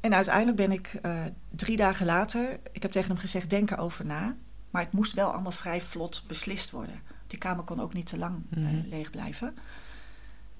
En 0.00 0.14
uiteindelijk 0.14 0.56
ben 0.56 0.72
ik 0.72 0.94
eh, 1.02 1.22
drie 1.50 1.76
dagen 1.76 2.06
later... 2.06 2.58
Ik 2.72 2.82
heb 2.82 2.90
tegen 2.92 3.08
hem 3.10 3.18
gezegd, 3.18 3.50
denk 3.50 3.70
erover 3.70 4.04
na. 4.04 4.36
Maar 4.70 4.82
het 4.82 4.92
moest 4.92 5.12
wel 5.12 5.30
allemaal 5.32 5.52
vrij 5.52 5.80
vlot 5.80 6.24
beslist 6.26 6.70
worden. 6.70 7.00
Die 7.26 7.38
kamer 7.38 7.64
kon 7.64 7.80
ook 7.80 7.92
niet 7.92 8.06
te 8.06 8.18
lang 8.18 8.42
eh, 8.50 8.58
Mhm. 8.58 8.88
leeg 8.88 9.10
blijven. 9.10 9.54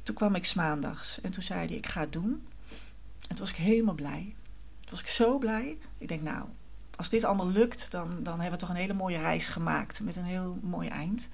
Toen 0.03 0.15
kwam 0.15 0.35
ik 0.35 0.55
maandags 0.55 1.21
en 1.21 1.31
toen 1.31 1.43
zei 1.43 1.67
hij, 1.67 1.77
ik 1.77 1.87
ga 1.87 2.01
het 2.01 2.13
doen. 2.13 2.47
En 3.29 3.37
toen 3.37 3.39
was 3.39 3.51
ik 3.51 3.57
helemaal 3.57 3.95
blij. 3.95 4.35
Toen 4.81 4.91
was 4.91 5.01
ik 5.01 5.07
zo 5.07 5.39
blij. 5.39 5.79
Ik 5.99 6.09
denk, 6.09 6.23
nou, 6.23 6.45
als 6.97 7.09
dit 7.09 7.25
allemaal 7.25 7.51
lukt, 7.51 7.91
dan, 7.91 8.09
dan 8.23 8.41
hebben 8.41 8.59
we 8.59 8.67
toch 8.67 8.75
een 8.75 8.81
hele 8.81 8.95
mooie 8.95 9.19
reis 9.19 9.49
gemaakt. 9.49 10.01
Met 10.01 10.17
een 10.17 10.25
heel 10.25 10.59
mooi 10.63 10.89
eind. 10.89 11.29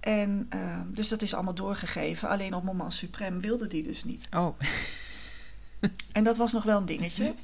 En 0.00 0.46
eh, 0.48 0.80
dus 0.86 1.08
dat 1.08 1.22
is 1.22 1.34
allemaal 1.34 1.54
doorgegeven. 1.54 2.28
Alleen 2.28 2.54
op 2.54 2.64
moment 2.64 2.94
suprem 2.94 3.40
wilde 3.40 3.66
die 3.66 3.82
dus 3.82 4.04
niet. 4.04 4.26
Oh. 4.30 4.58
En 6.12 6.24
dat 6.24 6.36
was 6.36 6.52
nog 6.52 6.64
wel 6.64 6.78
een 6.78 6.86
dingetje. 6.86 7.34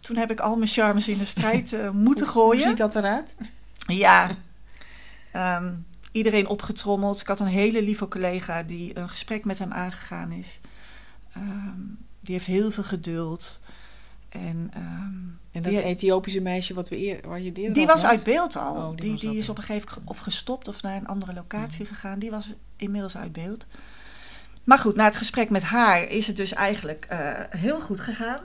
Toen 0.00 0.16
heb 0.16 0.30
ik 0.30 0.40
al 0.40 0.56
mijn 0.56 0.70
charmes 0.70 1.08
in 1.08 1.18
de 1.18 1.24
strijd 1.24 1.72
eh, 1.72 1.90
moeten 1.90 2.26
Hoe 2.26 2.34
gooien. 2.34 2.68
ziet 2.68 2.76
dat 2.76 2.96
eruit? 2.96 3.36
Ja. 3.86 4.36
Ehm, 5.32 5.74
iedereen 6.12 6.46
opgetrommeld. 6.46 7.20
Ik 7.20 7.26
had 7.26 7.40
een 7.40 7.46
hele 7.46 7.82
lieve 7.82 8.08
collega 8.08 8.62
die 8.62 8.98
een 8.98 9.08
gesprek 9.08 9.44
met 9.44 9.58
hem 9.58 9.72
aangegaan 9.72 10.32
is. 10.32 10.60
Ehm, 11.32 11.80
die 12.26 12.34
heeft 12.34 12.46
heel 12.46 12.70
veel 12.70 12.82
geduld. 12.84 13.60
En 14.28 14.70
ehm, 14.74 15.14
En 15.50 15.62
dat 15.62 15.72
Die- 15.72 15.82
Ethiopische 15.82 16.40
meisje 16.40 16.74
wat 16.74 16.88
we 16.88 16.96
eer, 16.96 17.20
waar 17.28 17.40
je 17.40 17.52
eerder 17.52 17.72
die 17.74 17.86
was 17.86 18.02
had? 18.02 18.10
uit 18.10 18.24
beeld 18.24 18.56
al. 18.56 18.74
Oh, 18.74 18.96
die 18.96 19.18
die 19.18 19.36
is 19.36 19.48
op 19.48 19.56
een 19.58 19.62
gegeven 19.64 19.88
moment 19.88 20.08
of 20.10 20.18
gestopt 20.18 20.68
of 20.68 20.82
naar 20.82 20.96
een 20.96 21.06
andere 21.06 21.32
locatie 21.34 21.82
Mhm. 21.84 21.92
gegaan. 21.94 22.18
Die 22.18 22.30
was 22.30 22.52
inmiddels 22.76 23.16
uit 23.16 23.32
beeld. 23.32 23.66
Maar 24.64 24.78
goed, 24.78 24.94
na 24.96 25.04
het 25.04 25.16
gesprek 25.16 25.50
met 25.50 25.62
haar 25.62 26.02
is 26.08 26.26
het 26.26 26.36
dus 26.36 26.52
eigenlijk 26.52 27.04
eh, 27.04 27.30
heel 27.50 27.80
goed 27.80 28.00
gegaan. 28.00 28.40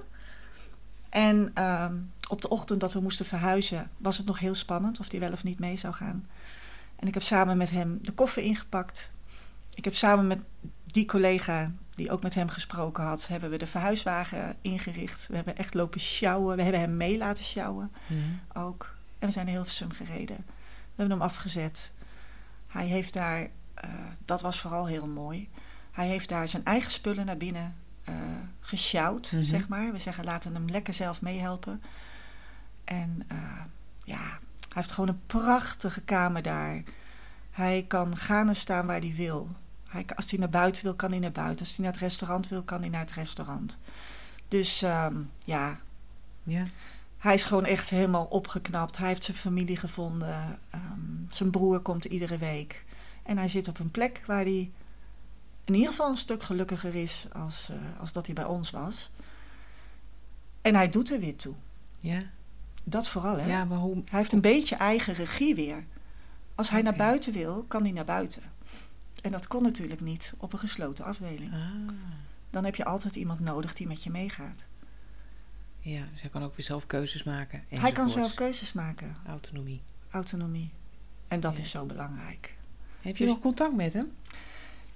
En 1.10 1.52
ehm, 1.54 1.96
op 2.30 2.42
de 2.42 2.50
ochtend 2.50 2.80
dat 2.80 2.94
we 2.94 3.00
moesten 3.00 3.26
verhuizen, 3.26 3.90
was 3.98 4.18
het 4.18 4.26
nog 4.26 4.40
heel 4.40 4.56
spannend 4.56 5.00
of 5.00 5.10
die 5.10 5.20
wel 5.20 5.32
of 5.32 5.44
niet 5.44 5.60
mee 5.60 5.78
zou 5.78 5.94
gaan. 5.94 6.28
En 6.96 7.08
ik 7.08 7.14
heb 7.14 7.24
samen 7.24 7.58
met 7.58 7.72
hem 7.72 8.00
de 8.02 8.12
koffer 8.12 8.44
ingepakt. 8.44 9.10
Ik 9.74 9.84
heb 9.86 9.96
samen 9.96 10.28
met 10.28 10.40
die 10.86 11.06
collega, 11.06 11.72
die 11.95 12.12
ook 12.12 12.24
met 12.24 12.33
hem 12.33 12.50
gesproken 12.50 13.03
had, 13.03 13.27
hebben 13.27 13.50
we 13.50 13.57
de 13.57 13.67
verhuiswagen 13.67 14.55
ingericht. 14.62 15.27
We 15.27 15.36
hebben 15.36 15.57
echt 15.57 15.74
lopen 15.74 16.00
sjouwen. 16.00 16.55
We 16.55 16.62
hebben 16.63 16.81
hem 16.81 16.98
mee 16.98 17.17
laten 17.17 17.43
sjouwen 17.43 17.91
Mhm. 18.07 18.19
ook. 18.63 18.95
En 19.19 19.27
we 19.27 19.33
zijn 19.33 19.45
naar 19.45 19.55
Hilversum 19.55 19.91
gereden. 19.91 20.36
We 20.38 20.95
hebben 20.95 21.17
hem 21.17 21.27
afgezet. 21.27 21.91
Hij 22.67 22.86
heeft 22.86 23.13
daar, 23.13 23.48
eh, 23.74 23.89
dat 24.25 24.41
was 24.41 24.60
vooral 24.60 24.86
heel 24.88 25.07
mooi. 25.07 25.50
Hij 25.91 26.07
heeft 26.07 26.29
daar 26.29 26.48
zijn 26.48 26.65
eigen 26.65 26.91
spullen 26.91 27.25
naar 27.25 27.38
binnen 27.38 27.75
eh 28.03 28.13
gesjouwd, 28.60 29.31
Mhm. 29.31 29.43
zeg 29.43 29.67
maar. 29.67 29.91
We 29.91 29.98
zeggen, 30.00 30.24
laten 30.24 30.53
hem 30.53 30.69
lekker 30.69 30.93
zelf 30.93 31.21
meehelpen. 31.21 31.81
En 32.84 33.23
eh, 33.27 33.38
ja, 34.04 34.17
hij 34.19 34.38
heeft 34.69 34.91
gewoon 34.91 35.10
een 35.10 35.21
prachtige 35.27 36.01
kamer 36.01 36.41
daar. 36.41 36.84
Hij 37.51 37.86
kan 37.88 38.17
gaan 38.17 38.47
en 38.47 38.56
staan 38.56 38.86
waar 38.86 38.99
hij 38.99 39.13
wil. 39.15 39.49
Hij, 39.91 40.06
als 40.15 40.30
hij 40.30 40.39
naar 40.39 40.49
buiten 40.49 40.84
wil, 40.84 40.95
kan 40.95 41.12
hij 41.12 41.19
naar 41.19 41.32
buiten. 41.32 41.60
Als 41.65 41.75
hij 41.75 41.84
naar 41.86 41.93
het 41.93 42.01
restaurant 42.01 42.47
wil, 42.47 42.63
kan 42.63 42.80
hij 42.80 42.89
naar 42.89 43.01
het 43.01 43.12
restaurant. 43.12 43.77
Dus 44.47 44.82
ehm, 44.82 45.15
ja, 45.45 45.80
Ja. 46.43 46.65
hij 47.17 47.34
is 47.34 47.43
gewoon 47.43 47.65
echt 47.65 47.89
helemaal 47.89 48.25
opgeknapt. 48.25 48.97
Hij 48.97 49.08
heeft 49.08 49.23
zijn 49.23 49.38
familie 49.38 49.77
gevonden. 49.77 50.60
Ehm, 50.69 50.99
zijn 51.30 51.49
broer 51.51 51.80
komt 51.80 52.06
iedere 52.06 52.38
week. 52.38 52.84
En 53.23 53.38
hij 53.38 53.47
zit 53.47 53.67
op 53.67 53.80
een 53.80 53.91
plek 53.91 54.23
waar 54.25 54.43
hij 54.43 54.71
in 55.65 55.73
ieder 55.73 55.89
geval 55.89 56.10
een 56.10 56.17
stuk 56.17 56.43
gelukkiger 56.43 56.95
is 56.95 57.25
als, 57.34 57.69
eh, 57.69 57.99
als 57.99 58.12
dat 58.12 58.25
hij 58.25 58.36
bij 58.36 58.45
ons 58.45 58.71
was. 58.71 59.12
En 60.62 60.75
hij 60.75 60.89
doet 60.89 61.12
er 61.12 61.19
weer 61.19 61.36
toe. 61.36 61.56
Ja. 61.99 62.21
Dat 62.84 63.08
vooral, 63.08 63.38
hè? 63.38 63.47
ja, 63.47 63.65
maar 63.65 63.77
hoe... 63.77 63.93
Hij 63.93 64.19
heeft 64.19 64.34
een 64.34 64.41
beetje 64.41 64.75
eigen 64.75 65.13
regie 65.13 65.56
weer. 65.56 65.84
Als 66.56 66.69
hij 66.69 66.82
naar 66.82 66.95
buiten 66.95 67.34
wil, 67.34 67.65
kan 67.67 67.82
hij 67.84 67.91
naar 67.91 68.06
buiten. 68.06 68.41
En 69.21 69.31
dat 69.31 69.47
kon 69.47 69.63
natuurlijk 69.63 70.01
niet 70.01 70.34
op 70.38 70.53
een 70.53 70.60
gesloten 70.60 71.05
afdeling. 71.05 71.53
Ah, 71.53 71.60
Dan 72.49 72.65
heb 72.65 72.75
je 72.75 72.86
altijd 72.86 73.15
iemand 73.15 73.39
nodig 73.39 73.73
die 73.73 73.88
met 73.88 74.03
je 74.03 74.10
meegaat. 74.10 74.63
ja, 75.79 76.03
dus 76.12 76.21
hij 76.21 76.29
kan 76.29 76.43
ook 76.43 76.55
weer 76.55 76.65
zelf 76.65 76.86
keuzes 76.88 77.23
maken. 77.23 77.63
Hij 77.69 77.91
kan 77.91 78.10
zelf 78.10 78.34
keuzes 78.34 78.73
maken. 78.73 79.15
Autonomie. 79.27 79.81
Autonomie. 80.12 80.69
En 81.27 81.39
dat 81.39 81.55
Ja. 81.55 81.62
is 81.62 81.69
zo 81.69 81.86
belangrijk. 81.86 82.55
Heb 83.01 83.17
je 83.17 83.23
Dus- 83.23 83.34
nog 83.34 83.41
contact 83.41 83.75
met 83.75 83.93
hem? 83.93 84.12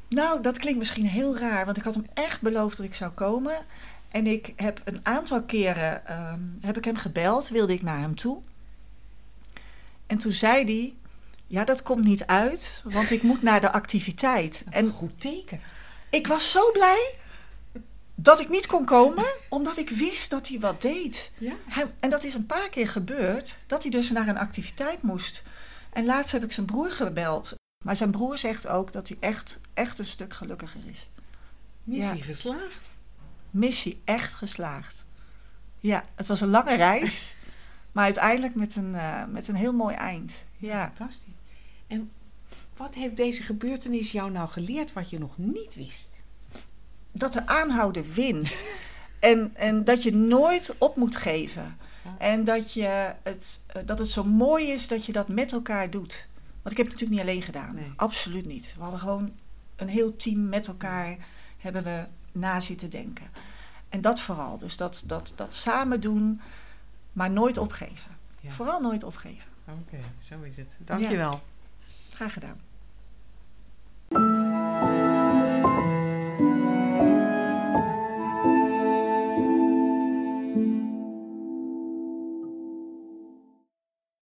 Nou, 0.09 0.41
dat 0.41 0.57
klinkt 0.57 0.79
misschien 0.79 1.05
heel 1.05 1.37
raar, 1.37 1.65
want 1.65 1.77
ik 1.77 1.83
had 1.83 1.95
hem 1.95 2.05
echt 2.13 2.41
beloofd 2.41 2.77
dat 2.77 2.85
ik 2.85 2.93
zou 2.93 3.11
komen. 3.11 3.65
En 4.09 4.27
ik 4.27 4.53
heb 4.55 4.81
een 4.85 4.99
aantal 5.03 5.43
keren 5.43 6.05
ehm, 6.07 6.39
heb 6.61 6.77
ik 6.77 6.85
hem 6.85 6.95
gebeld, 6.95 7.47
wilde 7.47 7.73
ik 7.73 7.81
naar 7.81 7.99
hem 7.99 8.15
toe. 8.15 8.41
En 10.07 10.17
toen 10.17 10.31
zei 10.33 10.63
hij, 10.65 10.93
ja, 11.47 11.63
dat 11.65 11.83
komt 11.83 12.03
niet 12.03 12.25
uit, 12.25 12.81
want 12.83 13.11
ik 13.11 13.23
moet 13.23 13.41
naar 13.41 13.61
de 13.61 13.71
activiteit. 13.71 14.63
En 14.69 14.89
goed 14.89 15.21
teken. 15.21 15.61
ik 16.09 16.27
was 16.27 16.51
zo 16.51 16.71
blij 16.71 17.13
dat 18.15 18.39
ik 18.39 18.49
niet 18.49 18.65
kon 18.65 18.85
komen, 18.85 19.25
omdat 19.49 19.77
ik 19.77 19.89
wist 19.89 20.29
dat 20.29 20.47
hij 20.47 20.59
wat 20.59 20.81
deed. 20.81 21.31
Ja? 21.37 21.53
Hij- 21.67 21.91
en 21.99 22.09
dat 22.09 22.23
is 22.23 22.33
een 22.33 22.45
paar 22.45 22.69
keer 22.69 22.87
gebeurd, 22.87 23.55
dat 23.67 23.81
hij 23.81 23.91
dus 23.91 24.09
naar 24.11 24.27
een 24.27 24.37
activiteit 24.37 25.01
moest. 25.01 25.43
En 25.93 26.05
laatst 26.05 26.31
heb 26.31 26.43
ik 26.43 26.51
zijn 26.51 26.65
broer 26.65 26.91
gebeld. 26.91 27.53
Maar 27.83 27.95
zijn 27.95 28.11
broer 28.11 28.37
zegt 28.37 28.67
ook 28.67 28.91
dat 28.91 29.07
hij 29.07 29.17
echt, 29.19 29.59
echt 29.73 29.99
een 29.99 30.05
stuk 30.05 30.33
gelukkiger 30.33 30.81
is. 30.85 31.09
Missie 31.83 32.17
Ja. 32.17 32.23
geslaagd. 32.23 32.89
Missie 33.51 34.01
echt 34.05 34.33
geslaagd. 34.33 35.05
Ja, 35.79 36.05
het 36.15 36.27
was 36.27 36.41
een 36.41 36.49
lange 36.49 36.75
reis, 36.75 37.33
maar 37.91 38.03
uiteindelijk 38.03 38.55
met 38.55 38.75
een, 38.75 38.95
eh, 38.95 39.23
met 39.29 39.47
een 39.47 39.55
heel 39.55 39.73
mooi 39.73 39.95
eind. 39.95 40.45
Ja. 40.57 40.91
Fantastisch. 40.95 41.33
En 41.95 42.11
wat 42.77 42.93
heeft 42.93 43.17
deze 43.17 43.43
gebeurtenis 43.43 44.11
jou 44.11 44.31
nou 44.31 44.49
geleerd 44.49 44.93
wat 44.93 45.09
je 45.09 45.19
nog 45.19 45.37
niet 45.37 45.75
wist? 45.75 46.09
Dat 47.11 47.35
er 47.35 47.45
aanhouden 47.45 48.13
wint. 48.13 48.55
En, 49.19 49.51
en 49.55 49.83
dat 49.83 50.03
je 50.03 50.15
nooit 50.15 50.75
op 50.77 50.95
moet 50.95 51.15
geven. 51.15 51.77
Ja. 52.03 52.15
En 52.17 52.43
dat, 52.43 52.73
je 52.73 53.13
het, 53.23 53.61
eh, 53.67 53.81
dat 53.85 53.99
het 53.99 54.09
zo 54.09 54.23
mooi 54.23 54.67
is 54.67 54.87
dat 54.87 55.05
je 55.05 55.11
dat 55.11 55.27
met 55.27 55.51
elkaar 55.51 55.89
doet. 55.89 56.27
Want 56.61 56.71
ik 56.71 56.77
heb 56.77 56.91
het 56.91 56.99
natuurlijk 56.99 57.11
niet 57.11 57.19
alleen 57.19 57.41
gedaan. 57.41 57.75
Nee. 57.75 57.93
Absoluut 57.95 58.45
niet. 58.45 58.73
We 58.77 58.81
hadden 58.81 58.99
gewoon 58.99 59.33
een 59.75 59.87
heel 59.87 60.15
team 60.15 60.49
met 60.49 60.67
elkaar 60.67 61.17
hebben 61.57 61.83
we 61.83 62.05
na 62.31 62.59
zitten 62.59 62.89
denken. 62.89 63.27
En 63.89 64.01
dat 64.01 64.21
vooral. 64.21 64.57
Dus 64.57 64.77
dat, 64.77 65.03
dat, 65.05 65.33
dat 65.35 65.53
samen 65.53 66.01
doen, 66.01 66.41
maar 67.13 67.31
nooit 67.31 67.57
opgeven. 67.57 68.17
Ja. 68.39 68.51
Vooral 68.51 68.79
nooit 68.79 69.03
opgeven. 69.03 69.49
Oké, 69.65 69.97
zo 70.19 70.41
is 70.41 70.57
het. 70.57 70.77
Dankjewel. 70.79 71.41
Graag 72.15 72.33
gedaan. 72.33 72.74